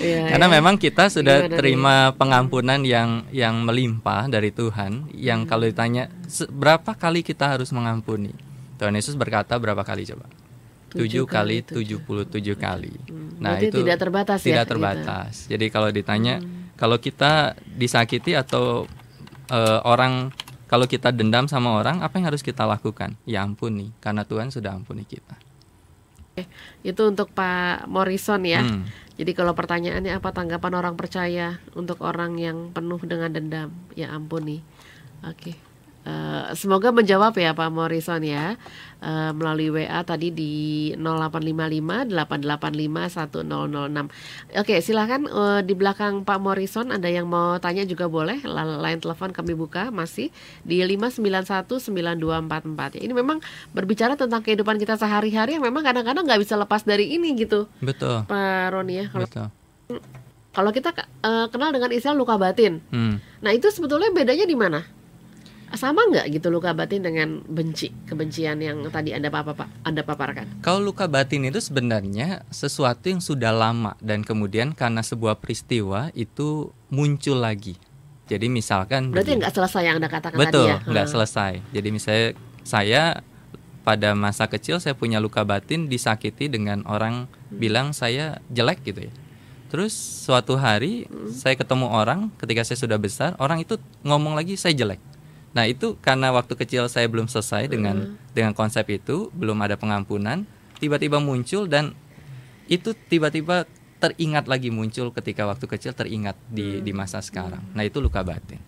Iya, 0.00 0.24
Karena 0.32 0.46
ya. 0.48 0.52
memang 0.52 0.74
kita 0.74 1.06
sudah 1.06 1.36
Gimana 1.38 1.52
nih? 1.52 1.58
terima 1.60 1.94
pengampunan 2.16 2.80
yang 2.82 3.28
yang 3.30 3.62
melimpah 3.62 4.26
dari 4.26 4.50
Tuhan. 4.50 5.12
Yang 5.12 5.40
Hmm. 5.40 5.48
kalau 5.48 5.64
ditanya 5.64 6.04
"Se- 6.24 6.48
berapa 6.48 6.96
kali 6.96 7.20
kita 7.20 7.46
harus 7.46 7.70
mengampuni, 7.70 8.32
Tuhan 8.78 8.94
Yesus 8.94 9.18
berkata 9.18 9.58
berapa 9.58 9.82
kali 9.82 10.06
coba? 10.06 10.30
Tujuh 10.88 11.28
kali 11.28 11.60
kali 11.60 11.76
tujuh 11.76 12.00
puluh 12.00 12.24
tujuh 12.24 12.56
kali. 12.56 12.94
Hmm, 13.10 13.36
Nah 13.44 13.60
berarti 13.60 13.68
itu 13.68 13.78
tidak 13.84 13.98
terbatas 14.00 14.40
ya, 14.40 14.46
Tidak 14.48 14.64
gitu. 14.64 14.72
terbatas. 14.72 15.32
Jadi 15.50 15.66
kalau 15.68 15.88
ditanya 15.92 16.40
Hmm. 16.40 16.72
kalau 16.80 16.96
kita 16.96 17.58
disakiti 17.76 18.32
atau 18.32 18.88
eh, 19.52 19.80
orang 19.84 20.32
kalau 20.68 20.84
kita 20.84 21.08
dendam 21.12 21.48
sama 21.48 21.80
orang, 21.80 22.04
apa 22.04 22.20
yang 22.20 22.28
harus 22.28 22.44
kita 22.44 22.68
lakukan? 22.68 23.16
Ya 23.24 23.40
ampuni, 23.40 23.88
karena 24.04 24.28
Tuhan 24.28 24.52
sudah 24.52 24.76
ampuni 24.76 25.08
kita. 25.08 25.36
Itu 26.86 27.08
untuk 27.10 27.34
Pak 27.34 27.88
Morrison 27.90 28.44
ya. 28.46 28.62
Hmm. 28.62 28.86
Jadi 29.18 29.34
kalau 29.34 29.58
pertanyaannya 29.58 30.14
apa 30.22 30.30
tanggapan 30.30 30.72
orang 30.78 30.94
percaya 30.94 31.58
untuk 31.74 31.98
orang 32.06 32.38
yang 32.38 32.70
penuh 32.70 33.00
dengan 33.02 33.32
dendam? 33.34 33.74
Ya 33.98 34.14
ampuni. 34.14 34.62
Oke. 35.26 35.58
Eh, 36.08 36.56
semoga 36.56 36.88
menjawab 36.88 37.36
ya 37.36 37.52
Pak 37.52 37.68
Morrison 37.68 38.24
ya 38.24 38.56
Eh, 38.98 39.30
melalui 39.30 39.70
WA 39.70 40.02
tadi 40.02 40.32
di 40.32 40.50
0855 40.98 42.10
885 42.10 43.06
1006. 43.06 44.10
Oke 44.56 44.74
silahkan 44.80 45.22
eh, 45.22 45.60
di 45.62 45.70
belakang 45.72 46.24
Pak 46.24 46.38
Morrison 46.38 46.90
ada 46.90 47.06
yang 47.06 47.30
mau 47.30 47.54
tanya 47.58 47.84
juga 47.84 48.10
boleh. 48.10 48.42
La- 48.42 48.66
Line 48.80 48.98
telepon 48.98 49.30
kami 49.30 49.54
buka 49.54 49.92
masih 49.92 50.34
di 50.62 50.82
591 50.82 51.78
9244 51.78 52.98
ya. 52.98 53.00
Ini 53.00 53.12
memang 53.12 53.38
berbicara 53.70 54.16
tentang 54.16 54.40
kehidupan 54.40 54.76
kita 54.76 54.96
sehari-hari 54.96 55.54
yang 55.54 55.62
memang 55.62 55.84
kadang-kadang 55.84 56.24
nggak 56.24 56.40
bisa 56.40 56.56
lepas 56.56 56.82
dari 56.82 57.12
ini 57.12 57.38
gitu 57.38 57.70
Betul. 57.78 58.24
Pak 58.24 58.66
Roni 58.72 58.94
ya. 58.96 59.06
Kalau 59.08 59.26
Betul. 59.26 59.46
kalau 60.50 60.70
kita 60.72 60.90
eh, 61.22 61.46
kenal 61.48 61.70
dengan 61.70 61.92
istilah 61.92 62.16
luka 62.16 62.34
batin, 62.34 62.82
Hmm. 62.88 63.22
nah 63.38 63.52
itu 63.52 63.70
sebetulnya 63.70 64.10
bedanya 64.10 64.42
di 64.42 64.58
mana? 64.58 64.82
Sama 65.76 66.00
nggak 66.08 66.32
gitu 66.32 66.48
luka 66.48 66.72
batin 66.72 67.04
dengan 67.04 67.44
benci, 67.44 67.92
kebencian 68.08 68.56
yang 68.58 68.80
tadi 68.88 69.12
anda 69.12 69.28
papa 69.28 69.52
pak 69.52 69.68
anda 69.84 70.00
paparkan? 70.00 70.64
Kalau 70.64 70.80
luka 70.80 71.04
batin 71.04 71.44
itu 71.44 71.60
sebenarnya 71.60 72.40
sesuatu 72.48 73.04
yang 73.12 73.20
sudah 73.20 73.52
lama 73.52 73.92
dan 74.00 74.24
kemudian 74.24 74.72
karena 74.72 75.04
sebuah 75.04 75.36
peristiwa 75.36 76.08
itu 76.16 76.72
muncul 76.88 77.44
lagi. 77.44 77.76
Jadi 78.28 78.48
misalkan 78.48 79.12
Berarti 79.12 79.36
nggak 79.36 79.52
selesai 79.52 79.82
yang 79.84 79.96
anda 80.00 80.08
katakan 80.08 80.36
betul 80.36 80.68
tadi 80.68 80.72
ya? 80.72 80.78
nggak 80.88 81.06
Hmm. 81.08 81.14
selesai. 81.16 81.52
Jadi 81.72 81.88
misalnya 81.92 82.26
saya 82.64 83.02
pada 83.84 84.12
masa 84.12 84.44
kecil 84.48 84.80
saya 84.80 84.92
punya 84.92 85.16
luka 85.16 85.44
batin 85.44 85.88
disakiti 85.88 86.48
dengan 86.48 86.84
orang 86.84 87.28
Hmm. 87.28 87.56
bilang 87.56 87.86
saya 87.92 88.40
jelek 88.48 88.84
gitu 88.84 89.08
ya. 89.08 89.12
Terus 89.68 89.92
suatu 90.24 90.56
hari 90.56 91.04
Hmm. 91.08 91.28
saya 91.28 91.56
ketemu 91.56 91.88
orang 91.88 92.32
ketika 92.36 92.64
saya 92.64 92.80
sudah 92.80 92.96
besar 92.96 93.36
orang 93.36 93.60
itu 93.60 93.76
ngomong 94.00 94.32
lagi 94.32 94.56
saya 94.56 94.72
jelek. 94.72 95.00
Nah 95.58 95.66
itu 95.66 95.98
karena 95.98 96.30
waktu 96.30 96.54
kecil 96.54 96.86
saya 96.86 97.10
belum 97.10 97.26
selesai 97.26 97.66
dengan 97.66 98.14
dengan 98.30 98.54
konsep 98.54 98.86
itu 98.94 99.26
belum 99.34 99.58
ada 99.58 99.74
pengampunan 99.74 100.46
tiba-tiba 100.78 101.18
muncul 101.18 101.66
dan 101.66 101.98
itu 102.70 102.94
tiba-tiba 102.94 103.66
teringat 103.98 104.46
lagi 104.46 104.70
muncul 104.70 105.10
ketika 105.10 105.50
waktu 105.50 105.66
kecil 105.66 105.98
teringat 105.98 106.38
di 106.46 106.78
di 106.78 106.94
masa 106.94 107.18
sekarang. 107.18 107.58
Nah 107.74 107.82
itu 107.82 107.98
luka 107.98 108.22
batin. 108.22 108.62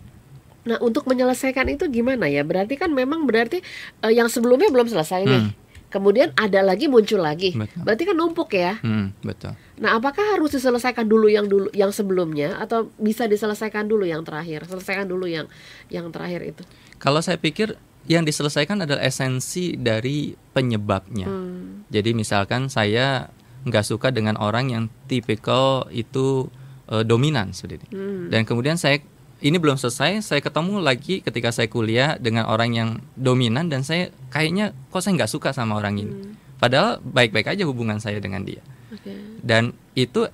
Nah 0.67 0.83
untuk 0.83 1.07
menyelesaikan 1.07 1.71
itu 1.71 1.87
gimana 1.87 2.27
ya? 2.27 2.43
Berarti 2.43 2.75
kan 2.75 2.91
memang 2.91 3.23
berarti 3.23 3.63
eh, 4.03 4.11
yang 4.11 4.27
sebelumnya 4.27 4.67
belum 4.67 4.91
selesai 4.91 5.23
nih. 5.23 5.43
Hmm. 5.47 5.51
Kemudian 5.91 6.31
ada 6.39 6.63
lagi 6.63 6.87
muncul 6.87 7.19
lagi. 7.19 7.51
Betul. 7.51 7.83
Berarti 7.83 8.03
kan 8.07 8.15
numpuk 8.15 8.51
ya. 8.55 8.79
Hmm, 8.79 9.11
betul. 9.19 9.51
Nah, 9.75 9.99
apakah 9.99 10.23
harus 10.23 10.55
diselesaikan 10.55 11.03
dulu 11.03 11.27
yang 11.27 11.51
dulu 11.51 11.67
yang 11.75 11.91
sebelumnya 11.91 12.55
atau 12.63 12.87
bisa 12.95 13.27
diselesaikan 13.27 13.91
dulu 13.91 14.07
yang 14.07 14.23
terakhir? 14.23 14.63
Selesaikan 14.71 15.03
dulu 15.03 15.27
yang 15.27 15.51
yang 15.91 16.07
terakhir 16.07 16.47
itu. 16.47 16.63
Kalau 17.01 17.17
saya 17.25 17.41
pikir 17.41 17.81
yang 18.05 18.25
diselesaikan 18.25 18.85
adalah 18.85 19.01
esensi 19.01 19.73
dari 19.73 20.37
penyebabnya. 20.53 21.25
Hmm. 21.25 21.85
Jadi 21.89 22.13
misalkan 22.13 22.69
saya 22.69 23.33
nggak 23.65 23.85
suka 23.85 24.09
dengan 24.09 24.37
orang 24.41 24.69
yang 24.69 24.83
tipikal 25.05 25.85
itu 25.89 26.49
eh, 26.89 27.01
dominan 27.01 27.53
seperti 27.53 27.81
ini. 27.81 27.87
Hmm. 27.93 28.23
Dan 28.29 28.41
kemudian 28.45 28.77
saya 28.77 29.01
ini 29.41 29.57
belum 29.57 29.81
selesai, 29.81 30.21
saya 30.21 30.41
ketemu 30.45 30.77
lagi 30.85 31.25
ketika 31.25 31.49
saya 31.49 31.65
kuliah 31.65 32.21
dengan 32.21 32.45
orang 32.45 32.77
yang 32.77 32.89
dominan 33.17 33.73
dan 33.73 33.81
saya 33.81 34.13
kayaknya 34.29 34.77
kok 34.93 35.01
saya 35.01 35.17
nggak 35.17 35.33
suka 35.33 35.49
sama 35.49 35.81
orang 35.81 35.97
ini. 35.97 36.13
Hmm. 36.13 36.33
Padahal 36.61 37.01
baik-baik 37.01 37.57
aja 37.57 37.65
hubungan 37.65 37.97
saya 37.97 38.21
dengan 38.21 38.45
dia. 38.45 38.61
Oke. 38.93 39.41
Dan 39.41 39.73
itu 39.97 40.29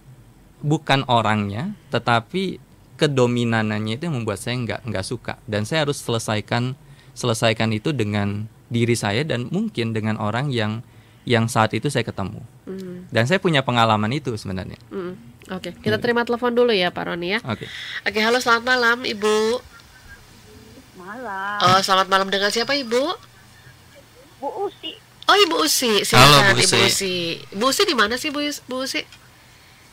bukan 0.60 1.08
orangnya, 1.08 1.72
tetapi 1.88 2.60
kedominanannya 2.98 4.02
itu 4.02 4.10
yang 4.10 4.18
membuat 4.18 4.42
saya 4.42 4.58
nggak 4.58 4.90
nggak 4.90 5.06
suka. 5.06 5.38
Dan 5.46 5.64
saya 5.64 5.86
harus 5.86 6.02
selesaikan 6.02 6.74
selesaikan 7.14 7.70
itu 7.74 7.94
dengan 7.94 8.50
diri 8.68 8.94
saya 8.98 9.24
dan 9.24 9.48
mungkin 9.54 9.96
dengan 9.96 10.20
orang 10.20 10.52
yang 10.52 10.84
yang 11.28 11.46
saat 11.52 11.76
itu 11.76 11.88
saya 11.88 12.04
ketemu. 12.08 12.42
Hmm. 12.68 13.08
Dan 13.12 13.28
saya 13.28 13.38
punya 13.38 13.62
pengalaman 13.62 14.10
itu 14.16 14.34
sebenarnya. 14.36 14.80
Hmm. 14.90 15.16
Oke, 15.48 15.72
kita 15.80 15.96
terima 16.04 16.28
telepon 16.28 16.52
dulu 16.52 16.76
ya 16.76 16.92
Pak 16.92 17.04
Roni 17.08 17.36
ya. 17.36 17.40
Oke. 17.48 17.68
Oke, 18.04 18.20
halo 18.20 18.40
selamat 18.44 18.64
malam 18.68 18.98
Ibu. 19.08 19.64
Malam. 21.00 21.58
Oh, 21.64 21.80
selamat 21.80 22.08
malam 22.12 22.28
dengan 22.28 22.52
siapa 22.52 22.76
Ibu? 22.76 23.04
Bu 24.38 24.50
Usi, 24.70 24.94
Oh, 25.28 25.36
Ibu 25.36 25.56
Usi. 25.64 25.92
Halo, 26.14 26.40
Silakan 26.40 26.56
Bu 26.56 26.62
Ibu 26.64 26.78
Usi. 26.88 27.16
Ibu 27.56 27.66
Usi 27.68 27.82
di 27.88 27.96
mana 27.96 28.16
sih 28.16 28.30
Bu, 28.32 28.44
Bu 28.68 28.84
Usi? 28.84 29.04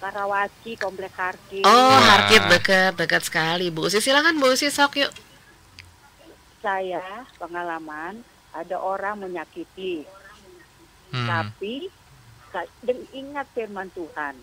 Karawaci, 0.04 0.76
Komplek 0.76 1.16
Harki. 1.16 1.64
Oh, 1.64 1.72
Wah. 1.72 2.04
Harkit 2.04 2.44
dekat, 2.52 2.92
dekat 2.92 3.24
sekali 3.24 3.72
Bu 3.72 3.88
Usi. 3.88 4.04
Silakan 4.04 4.36
Bu 4.36 4.52
Usi 4.52 4.68
sok 4.68 5.00
yuk. 5.00 5.12
Saya 6.60 7.24
pengalaman 7.40 8.20
ada 8.52 8.76
orang 8.76 9.24
menyakiti, 9.24 10.04
Hmm. 11.08 11.28
tapi 11.30 11.88
dan 12.84 12.98
ingat 13.16 13.48
firman 13.56 13.88
Tuhan. 13.96 14.36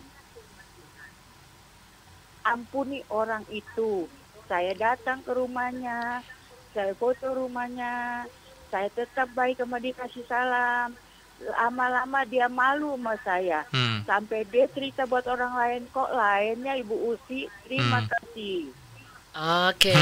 Ampuni 2.41 3.05
orang 3.13 3.45
itu. 3.53 4.09
Saya 4.49 4.73
datang 4.73 5.21
ke 5.21 5.31
rumahnya, 5.31 6.25
saya 6.73 6.91
foto 6.97 7.37
rumahnya, 7.37 8.25
saya 8.73 8.89
tetap 8.91 9.29
baik 9.37 9.61
sama 9.61 9.77
dia 9.77 9.93
kasih 9.93 10.25
salam. 10.25 10.97
Lama-lama 11.43 12.21
dia 12.23 12.45
malu 12.45 12.93
sama 12.93 13.17
saya. 13.19 13.65
Hmm. 13.69 14.03
Sampai 14.03 14.45
dia 14.45 14.65
cerita 14.67 15.03
buat 15.03 15.25
orang 15.25 15.51
lain, 15.51 15.81
kok 15.87 16.09
lainnya 16.09 16.77
Ibu 16.77 16.95
Usi, 17.09 17.49
terima 17.63 17.99
Hmm. 17.99 18.09
kasih. 18.09 18.59
Oke. 19.67 19.95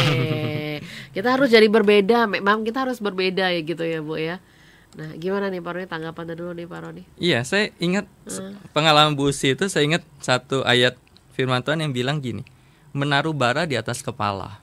kita 1.10 1.38
harus 1.38 1.50
jadi 1.50 1.66
berbeda. 1.66 2.26
Memang 2.26 2.64
kita 2.64 2.82
harus 2.82 2.98
berbeda 2.98 3.50
ya 3.50 3.62
gitu 3.62 3.82
ya, 3.82 4.00
Bu 4.00 4.16
ya. 4.16 4.42
Nah, 4.90 5.14
gimana 5.16 5.48
nih 5.48 5.62
Pak 5.62 5.72
Roni 5.72 5.86
tanggapannya 5.86 6.34
dulu 6.34 6.52
nih 6.52 6.66
Pak 6.66 6.80
Roni? 6.82 7.04
Iya, 7.16 7.46
saya 7.46 7.70
ingat 7.78 8.10
Hmm. 8.26 8.58
pengalaman 8.74 9.14
Bu 9.14 9.30
Usi 9.30 9.54
itu 9.54 9.70
saya 9.70 9.86
ingat 9.86 10.02
satu 10.18 10.66
ayat 10.66 10.98
firman 11.32 11.62
Tuhan 11.62 11.80
yang 11.80 11.94
bilang 11.94 12.18
gini, 12.20 12.42
menaruh 12.90 13.32
bara 13.32 13.64
di 13.64 13.78
atas 13.78 14.02
kepala. 14.02 14.60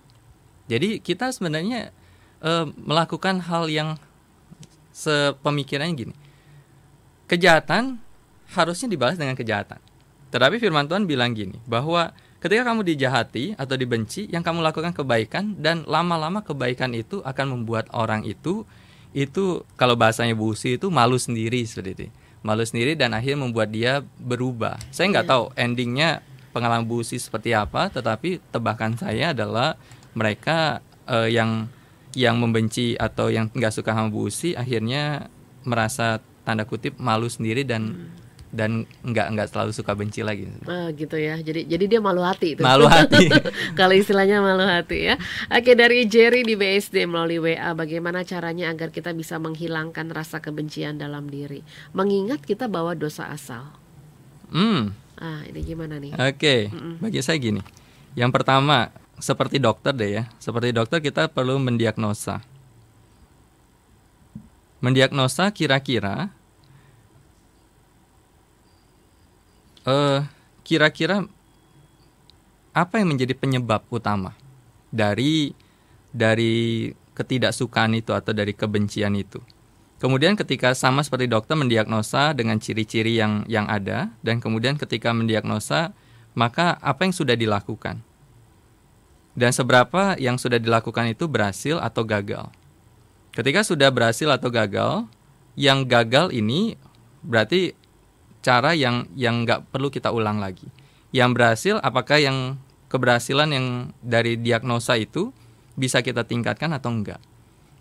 Jadi 0.66 0.98
kita 0.98 1.30
sebenarnya 1.30 1.94
uh, 2.42 2.66
melakukan 2.74 3.38
hal 3.38 3.70
yang 3.70 3.94
sepemikirannya 4.90 5.94
gini. 5.94 6.14
Kejahatan 7.26 7.98
harusnya 8.54 8.88
dibalas 8.90 9.18
dengan 9.18 9.34
kejahatan. 9.34 9.82
Tetapi 10.30 10.58
firman 10.62 10.86
Tuhan 10.86 11.06
bilang 11.06 11.34
gini, 11.34 11.58
bahwa 11.66 12.14
ketika 12.38 12.66
kamu 12.70 12.86
dijahati 12.86 13.58
atau 13.58 13.74
dibenci, 13.74 14.30
yang 14.30 14.46
kamu 14.46 14.62
lakukan 14.62 14.94
kebaikan 14.94 15.58
dan 15.58 15.82
lama-lama 15.86 16.42
kebaikan 16.42 16.94
itu 16.94 17.22
akan 17.22 17.58
membuat 17.58 17.90
orang 17.94 18.22
itu 18.22 18.66
itu 19.16 19.64
kalau 19.80 19.96
bahasanya 19.96 20.36
busi 20.36 20.76
itu 20.76 20.92
malu 20.92 21.16
sendiri 21.16 21.64
seperti 21.64 21.90
itu. 21.96 22.06
Malu 22.44 22.62
sendiri 22.62 22.94
dan 22.94 23.16
akhirnya 23.16 23.48
membuat 23.48 23.72
dia 23.72 24.04
berubah. 24.20 24.76
Saya 24.92 25.08
nggak 25.08 25.26
yeah. 25.26 25.32
tahu 25.32 25.44
endingnya 25.56 26.10
pengalaman 26.52 26.84
busi 26.84 27.16
seperti 27.16 27.56
apa, 27.56 27.88
tetapi 27.88 28.44
tebakan 28.52 28.94
saya 29.00 29.32
adalah 29.32 29.74
mereka 30.12 30.84
uh, 31.08 31.26
yang 31.26 31.66
yang 32.16 32.40
membenci 32.40 32.96
atau 32.96 33.28
yang 33.28 33.48
nggak 33.52 33.72
suka 33.72 33.92
sama 33.92 34.08
busi 34.08 34.56
akhirnya 34.56 35.28
merasa 35.68 36.20
tanda 36.46 36.62
kutip 36.62 36.94
malu 37.02 37.26
sendiri 37.26 37.66
dan 37.66 37.82
hmm 37.90 38.26
dan 38.56 38.88
nggak 39.04 39.26
nggak 39.36 39.48
selalu 39.52 39.70
suka 39.76 39.92
benci 39.92 40.24
lagi. 40.24 40.48
Oh, 40.64 40.88
gitu 40.96 41.20
ya. 41.20 41.36
Jadi 41.36 41.68
jadi 41.68 41.84
dia 41.84 42.00
malu 42.00 42.22
hati 42.24 42.56
itu. 42.56 42.64
Malu 42.64 42.88
hati. 42.96 43.28
Kalau 43.76 43.92
istilahnya 43.92 44.40
malu 44.40 44.64
hati 44.64 45.12
ya. 45.12 45.14
Oke 45.52 45.76
dari 45.76 46.06
Jerry 46.08 46.46
di 46.46 46.54
BSD 46.54 47.04
melalui 47.04 47.42
WA 47.42 47.76
bagaimana 47.76 48.22
caranya 48.22 48.72
agar 48.72 48.94
kita 48.94 49.12
bisa 49.12 49.36
menghilangkan 49.36 50.08
rasa 50.08 50.38
kebencian 50.40 50.96
dalam 50.96 51.28
diri. 51.28 51.60
Mengingat 51.92 52.40
kita 52.46 52.70
bawa 52.70 52.96
dosa 52.96 53.28
asal. 53.28 53.76
Hmm. 54.48 54.96
Ah 55.20 55.44
ini 55.44 55.60
gimana 55.60 56.00
nih? 56.00 56.16
Oke. 56.16 56.32
Okay. 56.38 56.60
Mm 56.72 56.78
-mm. 56.80 56.94
Bagi 57.02 57.20
saya 57.20 57.36
gini. 57.36 57.60
Yang 58.16 58.30
pertama 58.32 58.88
seperti 59.20 59.60
dokter 59.60 59.92
deh 59.92 60.22
ya. 60.22 60.24
Seperti 60.40 60.72
dokter 60.72 61.04
kita 61.04 61.28
perlu 61.28 61.60
mendiagnosa. 61.60 62.40
Mendiagnosa 64.80 65.50
kira-kira 65.50 66.35
uh, 69.86 70.26
kira-kira 70.66 71.24
apa 72.76 73.00
yang 73.00 73.16
menjadi 73.16 73.32
penyebab 73.32 73.86
utama 73.88 74.36
dari 74.92 75.56
dari 76.12 76.92
ketidaksukaan 77.16 77.96
itu 77.96 78.12
atau 78.12 78.36
dari 78.36 78.52
kebencian 78.52 79.16
itu. 79.16 79.40
Kemudian 79.96 80.36
ketika 80.36 80.76
sama 80.76 81.00
seperti 81.00 81.24
dokter 81.24 81.56
mendiagnosa 81.56 82.36
dengan 82.36 82.60
ciri-ciri 82.60 83.16
yang 83.16 83.48
yang 83.48 83.64
ada 83.64 84.12
dan 84.20 84.44
kemudian 84.44 84.76
ketika 84.76 85.08
mendiagnosa 85.16 85.96
maka 86.36 86.76
apa 86.84 87.08
yang 87.08 87.16
sudah 87.16 87.32
dilakukan 87.32 88.04
dan 89.32 89.50
seberapa 89.56 90.16
yang 90.20 90.36
sudah 90.36 90.60
dilakukan 90.60 91.12
itu 91.12 91.24
berhasil 91.24 91.80
atau 91.80 92.04
gagal. 92.04 92.48
Ketika 93.32 93.64
sudah 93.64 93.92
berhasil 93.92 94.28
atau 94.32 94.48
gagal, 94.48 95.04
yang 95.56 95.84
gagal 95.84 96.32
ini 96.32 96.80
berarti 97.20 97.76
cara 98.46 98.78
yang 98.78 99.10
yang 99.18 99.42
nggak 99.42 99.74
perlu 99.74 99.90
kita 99.90 100.14
ulang 100.14 100.38
lagi. 100.38 100.70
Yang 101.10 101.30
berhasil 101.34 101.74
apakah 101.82 102.22
yang 102.22 102.62
keberhasilan 102.86 103.50
yang 103.50 103.66
dari 103.98 104.38
diagnosa 104.38 104.94
itu 104.94 105.34
bisa 105.74 105.98
kita 105.98 106.22
tingkatkan 106.22 106.70
atau 106.70 106.94
enggak. 106.94 107.18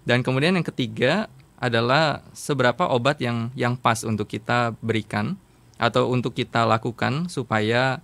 Dan 0.10 0.26
kemudian 0.26 0.58
yang 0.58 0.66
ketiga 0.66 1.30
adalah 1.62 2.26
seberapa 2.34 2.90
obat 2.90 3.22
yang 3.22 3.54
yang 3.54 3.78
pas 3.78 4.02
untuk 4.02 4.26
kita 4.26 4.74
berikan 4.82 5.38
atau 5.78 6.10
untuk 6.10 6.34
kita 6.34 6.66
lakukan 6.66 7.30
supaya 7.30 8.02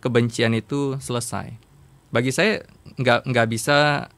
kebencian 0.00 0.56
itu 0.56 0.96
selesai. 0.96 1.52
Bagi 2.08 2.32
saya 2.32 2.64
nggak 2.96 3.28
nggak 3.28 3.48
bisa 3.52 4.08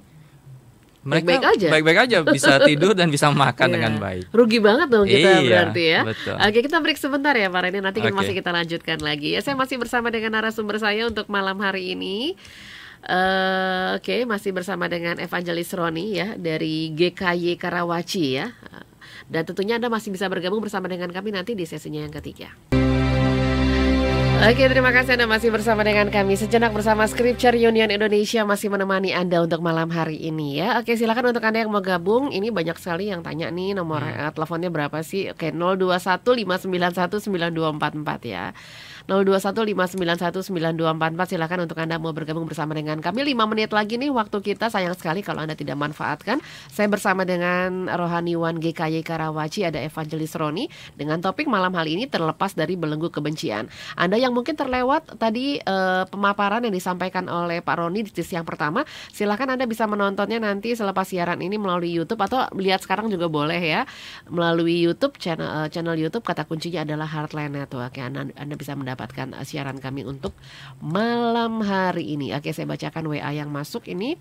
mereka 1.06 1.38
baik-baik 1.38 1.46
aja. 1.54 1.68
baik-baik 1.70 2.00
aja 2.10 2.18
bisa 2.26 2.54
tidur 2.70 2.98
dan 2.98 3.14
bisa 3.14 3.30
makan 3.30 3.68
yeah. 3.70 3.76
dengan 3.78 3.94
baik. 4.02 4.26
Rugi 4.34 4.58
banget 4.58 4.88
dong 4.90 5.06
kita 5.06 5.30
iya, 5.38 5.42
berarti 5.46 5.84
ya. 5.86 6.02
betul. 6.02 6.34
oke 6.34 6.60
kita 6.66 6.78
break 6.82 6.98
sebentar 6.98 7.34
ya 7.38 7.48
Pak 7.54 7.62
Reni. 7.62 7.80
Nanti 7.84 8.00
okay. 8.02 8.10
masih 8.10 8.34
kita 8.34 8.50
lanjutkan 8.50 8.98
lagi. 9.06 9.38
Ya 9.38 9.42
saya 9.46 9.54
masih 9.54 9.78
bersama 9.78 10.10
dengan 10.10 10.34
narasumber 10.34 10.82
saya 10.82 11.06
untuk 11.06 11.30
malam 11.30 11.62
hari 11.62 11.94
ini 11.94 12.34
Uh, 13.06 14.02
Oke, 14.02 14.12
okay, 14.12 14.20
masih 14.26 14.50
bersama 14.50 14.90
dengan 14.90 15.22
Evangelis 15.22 15.70
Roni 15.78 16.18
ya 16.18 16.34
dari 16.36 16.90
GKY 16.90 17.54
Karawaci 17.62 18.26
ya. 18.34 18.50
Dan 19.30 19.46
tentunya 19.46 19.78
Anda 19.78 19.94
masih 19.94 20.10
bisa 20.10 20.26
bergabung 20.26 20.62
bersama 20.62 20.90
dengan 20.90 21.14
kami 21.14 21.30
nanti 21.30 21.54
di 21.54 21.70
sesinya 21.70 22.02
yang 22.02 22.14
ketiga. 22.14 22.50
Oke, 24.36 24.68
terima 24.68 24.92
kasih 24.92 25.16
Anda 25.16 25.32
masih 25.32 25.50
bersama 25.50 25.82
dengan 25.82 26.12
kami. 26.12 26.38
Sejenak 26.38 26.76
bersama 26.76 27.08
Scripture 27.08 27.56
Union 27.56 27.88
Indonesia 27.88 28.44
masih 28.44 28.68
menemani 28.68 29.16
Anda 29.16 29.42
untuk 29.42 29.64
malam 29.64 29.88
hari 29.90 30.22
ini 30.22 30.60
ya. 30.60 30.78
Oke, 30.78 31.00
silakan 31.00 31.34
untuk 31.34 31.42
Anda 31.42 31.66
yang 31.66 31.72
mau 31.72 31.82
gabung. 31.82 32.30
Ini 32.30 32.52
banyak 32.52 32.78
sekali 32.78 33.10
yang 33.10 33.24
tanya 33.24 33.50
nih 33.50 33.74
nomor 33.74 34.04
hmm. 34.04 34.28
uh, 34.28 34.32
teleponnya 34.36 34.70
berapa 34.70 35.02
sih? 35.02 35.32
Oke, 35.32 35.56
0215919244 35.56 38.28
ya. 38.28 38.52
0215919244 39.06 41.30
silahkan 41.30 41.60
untuk 41.62 41.78
Anda 41.78 42.02
mau 42.02 42.12
bergabung 42.12 42.50
bersama 42.50 42.74
dengan 42.74 42.98
kami. 42.98 43.22
5 43.34 43.46
menit 43.46 43.70
lagi 43.70 44.02
nih 44.02 44.10
waktu 44.10 44.42
kita. 44.42 44.74
Sayang 44.74 44.98
sekali 44.98 45.22
kalau 45.22 45.46
Anda 45.46 45.54
tidak 45.54 45.78
manfaatkan. 45.78 46.42
Saya 46.74 46.90
bersama 46.90 47.22
dengan 47.22 47.86
rohaniwan 47.86 48.58
GKY 48.58 49.06
Karawaci 49.06 49.70
ada 49.70 49.78
Evangelis 49.78 50.34
Roni 50.34 50.66
dengan 50.98 51.22
topik 51.22 51.46
malam 51.46 51.78
hari 51.78 51.98
ini 51.98 52.10
terlepas 52.10 52.58
dari 52.58 52.74
belenggu 52.74 53.14
kebencian. 53.14 53.70
Anda 53.94 54.18
yang 54.18 54.34
mungkin 54.34 54.58
terlewat 54.58 55.22
tadi 55.22 55.62
eh, 55.62 56.04
pemaparan 56.10 56.66
yang 56.66 56.74
disampaikan 56.74 57.30
oleh 57.30 57.62
Pak 57.62 57.76
Roni 57.78 58.02
di 58.02 58.12
sisi 58.12 58.34
yang 58.34 58.48
pertama 58.48 58.82
silahkan 59.14 59.54
Anda 59.54 59.70
bisa 59.70 59.86
menontonnya 59.86 60.42
nanti 60.42 60.74
selepas 60.74 61.06
siaran 61.06 61.38
ini 61.46 61.62
melalui 61.62 61.94
YouTube 61.94 62.26
atau 62.26 62.50
lihat 62.58 62.82
sekarang 62.82 63.14
juga 63.14 63.30
boleh 63.30 63.62
ya 63.62 63.86
melalui 64.34 64.82
YouTube 64.82 65.22
channel 65.22 65.66
eh, 65.66 65.68
channel 65.70 65.94
YouTube. 65.94 66.26
Kata 66.26 66.50
kuncinya 66.50 66.82
adalah 66.82 67.06
Heartland 67.06 67.54
Network 67.54 68.02
ya. 68.02 68.10
Anda, 68.10 68.34
Anda 68.34 68.56
bisa 68.58 68.74
mendapatkan 68.74 68.95
mendapatkan 68.96 69.36
uh, 69.36 69.44
siaran 69.44 69.76
kami 69.84 70.08
untuk 70.08 70.32
malam 70.80 71.60
hari 71.60 72.16
ini. 72.16 72.32
Oke, 72.32 72.56
saya 72.56 72.64
bacakan 72.64 73.12
WA 73.12 73.36
yang 73.36 73.52
masuk 73.52 73.92
ini. 73.92 74.16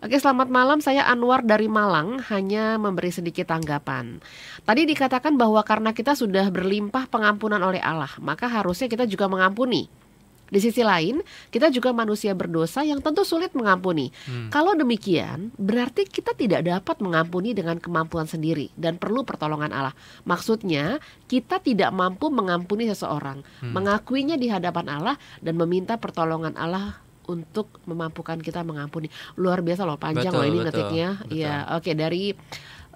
Oke, 0.00 0.16
selamat 0.16 0.48
malam. 0.48 0.80
Saya 0.80 1.04
Anwar 1.04 1.44
dari 1.44 1.68
Malang, 1.68 2.24
hanya 2.32 2.80
memberi 2.80 3.12
sedikit 3.12 3.52
tanggapan. 3.52 4.24
Tadi 4.64 4.88
dikatakan 4.88 5.36
bahwa 5.36 5.60
karena 5.60 5.92
kita 5.92 6.16
sudah 6.16 6.48
berlimpah 6.48 7.12
pengampunan 7.12 7.60
oleh 7.60 7.84
Allah, 7.84 8.10
maka 8.24 8.48
harusnya 8.48 8.88
kita 8.88 9.04
juga 9.04 9.28
mengampuni. 9.28 10.05
Di 10.46 10.62
sisi 10.62 10.86
lain, 10.86 11.20
kita 11.50 11.74
juga 11.74 11.90
manusia 11.90 12.30
berdosa 12.32 12.86
yang 12.86 13.02
tentu 13.02 13.26
sulit 13.26 13.50
mengampuni. 13.58 14.14
Hmm. 14.30 14.46
Kalau 14.48 14.78
demikian, 14.78 15.50
berarti 15.58 16.06
kita 16.06 16.38
tidak 16.38 16.62
dapat 16.62 17.02
mengampuni 17.02 17.50
dengan 17.50 17.82
kemampuan 17.82 18.30
sendiri 18.30 18.70
dan 18.78 18.96
perlu 18.96 19.26
pertolongan 19.26 19.74
Allah. 19.74 19.94
Maksudnya, 20.22 21.02
kita 21.26 21.58
tidak 21.58 21.90
mampu 21.90 22.30
mengampuni 22.30 22.86
seseorang, 22.86 23.42
Hmm. 23.58 23.74
mengakuinya 23.74 24.38
di 24.38 24.46
hadapan 24.46 24.86
Allah 24.86 25.16
dan 25.42 25.58
meminta 25.58 25.98
pertolongan 25.98 26.54
Allah 26.54 27.02
untuk 27.26 27.82
memampukan 27.90 28.38
kita 28.38 28.62
mengampuni. 28.62 29.10
Luar 29.34 29.58
biasa 29.58 29.82
loh, 29.82 29.98
panjang 29.98 30.30
Betul, 30.30 30.38
loh 30.38 30.46
ini 30.46 30.58
betul, 30.62 30.66
ngetiknya. 30.70 31.08
betul. 31.18 31.34
Iya, 31.34 31.54
oke 31.74 31.90
dari 31.98 32.24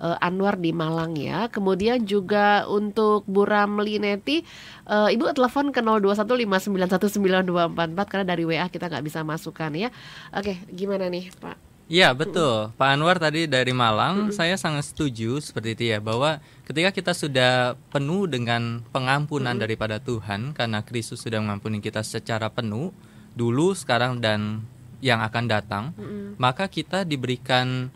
eh, 0.00 0.24
Anwar 0.24 0.56
di 0.56 0.72
Malang 0.72 1.12
ya. 1.14 1.52
Kemudian 1.52 2.08
juga 2.08 2.64
untuk 2.66 3.28
Bu 3.28 3.44
Ramli 3.44 4.00
Neti, 4.00 4.40
eh, 4.88 5.08
Ibu 5.14 5.36
telepon 5.36 5.68
ke 5.70 5.84
0215919244 5.84 8.08
karena 8.08 8.24
dari 8.24 8.48
WA 8.48 8.66
kita 8.72 8.88
nggak 8.88 9.04
bisa 9.04 9.20
masukkan 9.22 9.68
ya. 9.76 9.92
Oke, 10.32 10.56
gimana 10.72 11.12
nih 11.12 11.28
Pak? 11.36 11.70
Iya 11.90 12.14
betul, 12.14 12.70
Pak 12.78 12.86
Anwar 12.86 13.18
tadi 13.18 13.50
dari 13.50 13.74
Malang, 13.74 14.30
saya 14.30 14.54
sangat 14.54 14.94
setuju 14.94 15.42
seperti 15.42 15.74
itu 15.74 15.84
ya 15.90 15.98
bahwa 15.98 16.38
ketika 16.62 16.94
kita 16.94 17.10
sudah 17.10 17.74
penuh 17.90 18.30
dengan 18.30 18.86
pengampunan 18.94 19.58
daripada 19.58 19.98
Tuhan 19.98 20.54
karena 20.54 20.86
Kristus 20.86 21.18
sudah 21.18 21.42
mengampuni 21.42 21.82
kita 21.82 22.06
secara 22.06 22.46
penuh 22.46 22.94
dulu, 23.34 23.74
sekarang 23.74 24.22
dan 24.22 24.62
yang 25.02 25.18
akan 25.18 25.50
datang, 25.50 25.90
maka 26.38 26.70
kita 26.70 27.02
diberikan 27.02 27.90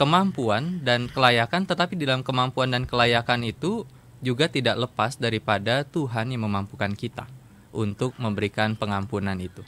kemampuan 0.00 0.80
dan 0.80 1.12
kelayakan, 1.12 1.68
tetapi 1.68 1.92
di 1.92 2.08
dalam 2.08 2.24
kemampuan 2.24 2.72
dan 2.72 2.88
kelayakan 2.88 3.44
itu 3.44 3.84
juga 4.24 4.48
tidak 4.48 4.80
lepas 4.88 5.20
daripada 5.20 5.84
Tuhan 5.84 6.32
yang 6.32 6.48
memampukan 6.48 6.88
kita 6.96 7.28
untuk 7.70 8.16
memberikan 8.16 8.74
pengampunan 8.74 9.36
itu 9.36 9.60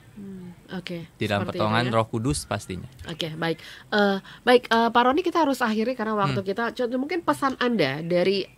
Oke. 0.73 1.05
di 1.21 1.25
dalam 1.29 1.45
pertolongan 1.45 1.87
ya. 1.87 1.93
Roh 1.93 2.09
Kudus 2.09 2.49
pastinya. 2.49 2.89
Oke, 3.07 3.29
baik. 3.37 3.61
Eh, 3.93 4.19
baik, 4.43 4.73
eh, 4.73 4.89
Pak 4.89 5.03
Roni 5.05 5.21
kita 5.21 5.45
harus 5.45 5.61
akhiri 5.61 5.93
karena 5.93 6.17
waktu 6.17 6.41
Hmm. 6.41 6.49
kita. 6.49 6.65
Contoh 6.73 6.97
mungkin 6.99 7.21
pesan 7.21 7.61
Anda 7.61 8.01
dari 8.01 8.49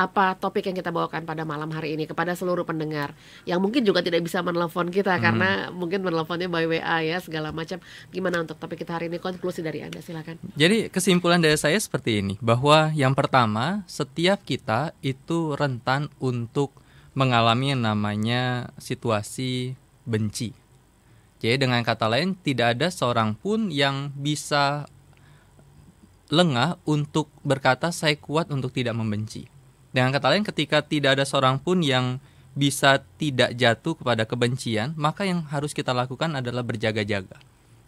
apa 0.00 0.32
topik 0.40 0.64
yang 0.72 0.76
kita 0.76 0.88
bawakan 0.88 1.28
pada 1.28 1.44
malam 1.44 1.68
hari 1.68 1.92
ini 1.92 2.08
kepada 2.08 2.32
seluruh 2.32 2.64
pendengar 2.64 3.12
yang 3.44 3.60
mungkin 3.60 3.84
juga 3.84 4.00
tidak 4.00 4.24
bisa 4.24 4.40
menelpon 4.40 4.88
kita 4.88 5.20
Hmm. 5.20 5.22
karena 5.22 5.50
mungkin 5.68 6.00
menelponnya 6.00 6.48
by 6.48 6.64
WA 6.64 6.96
ya 7.04 7.20
segala 7.20 7.52
macam. 7.52 7.76
Gimana 8.08 8.40
untuk 8.40 8.56
topik 8.56 8.80
kita 8.80 8.96
hari 8.96 9.12
ini? 9.12 9.20
Konklusi 9.20 9.60
dari 9.60 9.84
Anda 9.84 10.00
silakan. 10.00 10.40
Jadi 10.56 10.88
kesimpulan 10.88 11.44
dari 11.44 11.60
saya 11.60 11.76
seperti 11.76 12.24
ini 12.24 12.34
bahwa 12.40 12.88
yang 12.96 13.12
pertama 13.12 13.84
setiap 13.84 14.40
kita 14.42 14.96
itu 15.04 15.52
rentan 15.54 16.08
untuk 16.16 16.72
mengalami 17.12 17.76
yang 17.76 17.82
namanya 17.84 18.70
situasi 18.80 19.76
benci. 20.08 20.56
Jadi 21.40 21.66
dengan 21.66 21.80
kata 21.80 22.06
lain 22.08 22.36
tidak 22.36 22.76
ada 22.78 22.88
seorang 22.92 23.32
pun 23.32 23.72
yang 23.72 24.12
bisa 24.12 24.84
lengah 26.30 26.78
untuk 26.86 27.26
berkata 27.42 27.90
saya 27.90 28.14
kuat 28.14 28.54
untuk 28.54 28.70
tidak 28.70 28.94
membenci. 28.94 29.50
Dengan 29.90 30.14
kata 30.14 30.30
lain 30.30 30.46
ketika 30.46 30.86
tidak 30.86 31.18
ada 31.18 31.26
seorang 31.26 31.58
pun 31.58 31.82
yang 31.82 32.22
bisa 32.54 33.02
tidak 33.18 33.54
jatuh 33.54 33.98
kepada 33.98 34.26
kebencian, 34.26 34.94
maka 34.98 35.26
yang 35.26 35.46
harus 35.50 35.74
kita 35.74 35.90
lakukan 35.94 36.34
adalah 36.34 36.62
berjaga-jaga. 36.62 37.38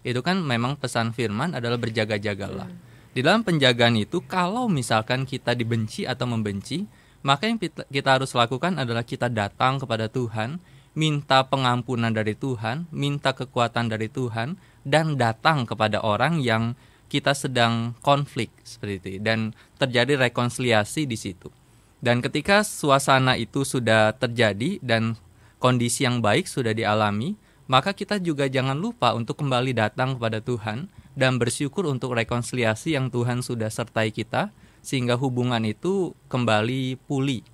Itu 0.03 0.22
kan 0.22 0.42
memang 0.42 0.78
pesan 0.78 1.14
firman 1.14 1.55
adalah 1.55 1.78
berjaga-jagalah. 1.78 2.66
Di 3.12 3.20
dalam 3.20 3.46
penjagaan 3.46 4.00
itu 4.00 4.24
kalau 4.24 4.66
misalkan 4.66 5.28
kita 5.28 5.55
dibenci 5.55 6.09
atau 6.09 6.26
membenci, 6.26 6.88
maka 7.22 7.46
yang 7.46 7.61
kita 7.62 8.18
harus 8.18 8.34
lakukan 8.34 8.82
adalah 8.82 9.07
kita 9.07 9.30
datang 9.30 9.78
kepada 9.78 10.11
Tuhan, 10.11 10.59
minta 10.98 11.46
pengampunan 11.46 12.11
dari 12.11 12.34
Tuhan, 12.34 12.90
minta 12.90 13.30
kekuatan 13.30 13.94
dari 13.94 14.11
Tuhan 14.11 14.59
dan 14.82 15.14
datang 15.14 15.68
kepada 15.70 16.03
orang 16.03 16.42
yang 16.42 16.74
kita 17.07 17.36
sedang 17.36 17.94
konflik 18.00 18.50
seperti 18.64 19.20
itu 19.20 19.22
dan 19.22 19.53
terjadi 19.76 20.18
rekonsiliasi 20.18 21.05
di 21.07 21.14
situ. 21.14 21.62
Dan 22.03 22.18
ketika 22.18 22.66
suasana 22.66 23.38
itu 23.38 23.62
sudah 23.62 24.11
terjadi 24.18 24.82
dan 24.82 25.14
kondisi 25.62 26.03
yang 26.03 26.18
baik 26.18 26.50
sudah 26.50 26.74
dialami, 26.74 27.38
maka 27.70 27.94
kita 27.94 28.18
juga 28.18 28.50
jangan 28.50 28.74
lupa 28.74 29.14
untuk 29.14 29.38
kembali 29.38 29.70
datang 29.70 30.18
kepada 30.18 30.42
Tuhan 30.42 30.90
dan 31.14 31.38
bersyukur 31.38 31.86
untuk 31.86 32.18
rekonsiliasi 32.18 32.98
yang 32.98 33.07
Tuhan 33.07 33.46
sudah 33.46 33.70
sertai 33.70 34.11
kita 34.11 34.50
sehingga 34.82 35.14
hubungan 35.14 35.62
itu 35.62 36.11
kembali 36.26 36.98
pulih. 37.07 37.46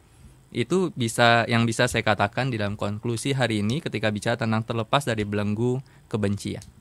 Itu 0.48 0.96
bisa 0.96 1.44
yang 1.44 1.68
bisa 1.68 1.84
saya 1.84 2.00
katakan 2.00 2.48
di 2.48 2.56
dalam 2.56 2.80
konklusi 2.80 3.36
hari 3.36 3.60
ini 3.60 3.84
ketika 3.84 4.08
bicara 4.08 4.40
tentang 4.40 4.64
terlepas 4.64 5.04
dari 5.04 5.28
belenggu 5.28 5.84
kebencian. 6.08 6.77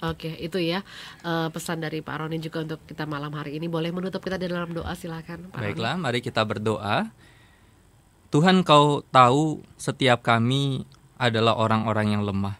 Oke, 0.00 0.32
itu 0.40 0.56
ya 0.56 0.80
eh, 1.20 1.48
pesan 1.52 1.84
dari 1.84 2.00
Pak 2.00 2.24
Roni 2.24 2.40
juga 2.40 2.64
untuk 2.64 2.80
kita 2.88 3.04
malam 3.04 3.32
hari 3.36 3.60
ini. 3.60 3.68
Boleh 3.68 3.92
menutup 3.92 4.24
kita 4.24 4.40
di 4.40 4.48
dalam 4.48 4.72
doa 4.72 4.96
silakan 4.96 5.52
Pak 5.52 5.60
Roni. 5.60 5.64
Baiklah, 5.76 5.94
mari 6.00 6.24
kita 6.24 6.40
berdoa. 6.40 7.12
Tuhan, 8.30 8.64
Engkau 8.64 9.04
tahu 9.12 9.60
setiap 9.76 10.24
kami 10.24 10.88
adalah 11.20 11.58
orang-orang 11.58 12.16
yang 12.16 12.22
lemah. 12.24 12.56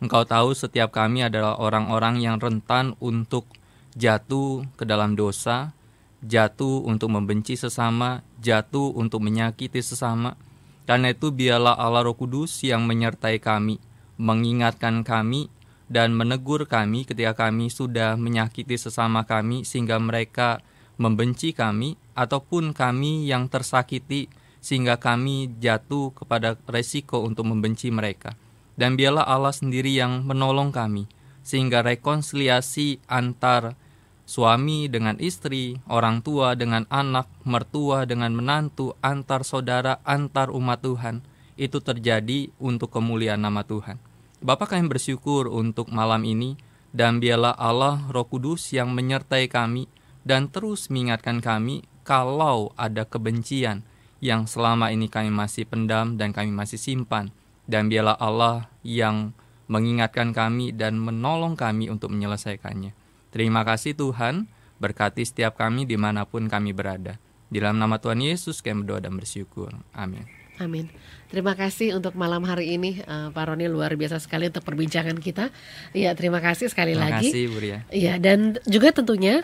Engkau 0.00 0.24
tahu 0.24 0.56
setiap 0.56 0.94
kami 0.96 1.28
adalah 1.28 1.60
orang-orang 1.60 2.24
yang 2.24 2.40
rentan 2.40 2.96
untuk 3.02 3.44
jatuh 3.92 4.64
ke 4.80 4.88
dalam 4.88 5.12
dosa, 5.12 5.76
jatuh 6.24 6.86
untuk 6.88 7.12
membenci 7.12 7.58
sesama, 7.58 8.24
jatuh 8.40 8.96
untuk 8.96 9.20
menyakiti 9.20 9.78
sesama. 9.84 10.40
Karena 10.88 11.12
itu 11.12 11.30
biarlah 11.30 11.76
Allah 11.78 12.08
Roh 12.08 12.16
Kudus 12.16 12.64
yang 12.64 12.88
menyertai 12.88 13.38
kami, 13.38 13.78
mengingatkan 14.18 15.06
kami 15.06 15.52
dan 15.92 16.16
menegur 16.16 16.64
kami 16.64 17.04
ketika 17.04 17.36
kami 17.46 17.68
sudah 17.68 18.16
menyakiti 18.16 18.80
sesama 18.80 19.28
kami 19.28 19.68
sehingga 19.68 20.00
mereka 20.00 20.64
membenci 20.96 21.52
kami 21.52 22.00
ataupun 22.16 22.72
kami 22.72 23.28
yang 23.28 23.52
tersakiti 23.52 24.32
sehingga 24.64 24.96
kami 24.96 25.52
jatuh 25.60 26.16
kepada 26.16 26.56
resiko 26.64 27.20
untuk 27.20 27.44
membenci 27.44 27.92
mereka. 27.92 28.32
Dan 28.72 28.96
biarlah 28.96 29.28
Allah 29.28 29.52
sendiri 29.52 29.92
yang 29.92 30.24
menolong 30.24 30.72
kami 30.72 31.04
sehingga 31.44 31.84
rekonsiliasi 31.84 33.04
antar 33.04 33.76
suami 34.24 34.88
dengan 34.88 35.20
istri, 35.20 35.76
orang 35.90 36.24
tua 36.24 36.56
dengan 36.56 36.88
anak, 36.88 37.28
mertua 37.44 38.08
dengan 38.08 38.32
menantu, 38.32 38.96
antar 39.04 39.44
saudara, 39.44 40.00
antar 40.08 40.48
umat 40.54 40.80
Tuhan 40.80 41.20
itu 41.60 41.84
terjadi 41.84 42.48
untuk 42.56 42.88
kemuliaan 42.88 43.44
nama 43.44 43.60
Tuhan. 43.60 44.11
Bapak 44.42 44.74
kami 44.74 44.90
bersyukur 44.90 45.46
untuk 45.46 45.94
malam 45.94 46.26
ini 46.26 46.58
dan 46.90 47.22
biarlah 47.22 47.54
Allah 47.54 48.10
Roh 48.10 48.26
Kudus 48.26 48.74
yang 48.74 48.90
menyertai 48.90 49.46
kami 49.46 49.86
dan 50.26 50.50
terus 50.50 50.90
mengingatkan 50.90 51.38
kami 51.38 51.86
kalau 52.02 52.74
ada 52.74 53.06
kebencian 53.06 53.86
yang 54.18 54.50
selama 54.50 54.90
ini 54.90 55.06
kami 55.06 55.30
masih 55.30 55.62
pendam 55.62 56.18
dan 56.18 56.34
kami 56.34 56.50
masih 56.50 56.74
simpan 56.74 57.30
dan 57.70 57.86
biarlah 57.86 58.18
Allah 58.18 58.66
yang 58.82 59.30
mengingatkan 59.70 60.34
kami 60.34 60.74
dan 60.74 60.98
menolong 60.98 61.54
kami 61.54 61.86
untuk 61.86 62.10
menyelesaikannya. 62.10 62.98
Terima 63.30 63.62
kasih 63.62 63.94
Tuhan, 63.94 64.50
berkati 64.82 65.22
setiap 65.22 65.54
kami 65.54 65.86
di 65.86 65.94
mana 65.94 66.26
pun 66.26 66.50
kami 66.50 66.74
berada. 66.74 67.14
Di 67.46 67.62
dalam 67.62 67.78
nama 67.78 68.02
Tuhan 68.02 68.18
Yesus 68.18 68.58
kami 68.58 68.82
berdoa 68.82 69.06
dan 69.06 69.14
bersyukur. 69.14 69.70
Amin. 69.94 70.26
Amin. 70.58 70.90
Terima 71.32 71.56
kasih 71.56 71.96
untuk 71.96 72.12
malam 72.12 72.44
hari 72.44 72.76
ini 72.76 73.00
eh, 73.00 73.28
Pak 73.32 73.44
Roni 73.48 73.64
luar 73.64 73.96
biasa 73.96 74.20
sekali 74.20 74.52
untuk 74.52 74.68
perbincangan 74.68 75.16
kita. 75.16 75.48
Iya, 75.96 76.12
terima 76.12 76.44
kasih 76.44 76.68
sekali 76.68 76.92
Terima 76.92 77.08
lagi. 77.08 77.32
kasih 77.32 77.42
Bu 77.48 77.56
Ria. 77.56 77.78
Iya, 77.88 78.20
dan 78.20 78.60
juga 78.68 78.92
tentunya 78.92 79.40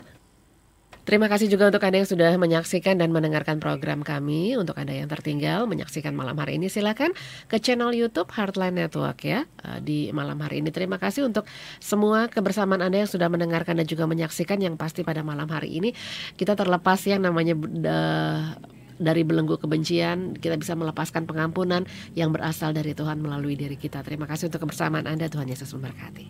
terima 1.09 1.33
kasih 1.33 1.49
juga 1.49 1.73
untuk 1.73 1.81
Anda 1.81 2.05
yang 2.05 2.11
sudah 2.13 2.37
menyaksikan 2.37 3.01
dan 3.01 3.09
mendengarkan 3.09 3.57
program 3.57 4.05
kami. 4.05 4.61
Untuk 4.61 4.77
Anda 4.77 5.01
yang 5.01 5.09
tertinggal 5.09 5.65
menyaksikan 5.65 6.13
malam 6.13 6.37
hari 6.37 6.61
ini 6.61 6.69
silakan 6.69 7.17
ke 7.49 7.57
channel 7.57 7.97
YouTube 7.97 8.29
Heartline 8.37 8.77
Network 8.77 9.25
ya 9.25 9.49
eh, 9.49 9.81
di 9.81 10.13
malam 10.13 10.37
hari 10.45 10.61
ini. 10.61 10.69
Terima 10.69 11.01
kasih 11.01 11.25
untuk 11.25 11.49
semua 11.81 12.29
kebersamaan 12.29 12.85
Anda 12.85 13.09
yang 13.09 13.11
sudah 13.11 13.33
mendengarkan 13.33 13.81
dan 13.81 13.89
juga 13.89 14.05
menyaksikan 14.05 14.61
yang 14.61 14.77
pasti 14.77 15.09
pada 15.09 15.25
malam 15.25 15.49
hari 15.49 15.73
ini 15.73 15.97
kita 16.37 16.53
terlepas 16.53 17.01
yang 17.09 17.25
namanya 17.25 17.57
eh, 17.65 18.77
dari 18.99 19.23
belenggu 19.25 19.57
kebencian, 19.57 20.37
kita 20.37 20.59
bisa 20.59 20.75
melepaskan 20.75 21.25
pengampunan 21.25 21.87
yang 22.19 22.35
berasal 22.35 22.75
dari 22.75 22.93
Tuhan 22.93 23.23
melalui 23.23 23.55
diri 23.55 23.79
kita. 23.79 24.03
Terima 24.05 24.27
kasih 24.27 24.51
untuk 24.53 24.69
kebersamaan 24.69 25.07
Anda. 25.07 25.31
Tuhan 25.31 25.49
Yesus 25.49 25.71
memberkati. 25.73 26.29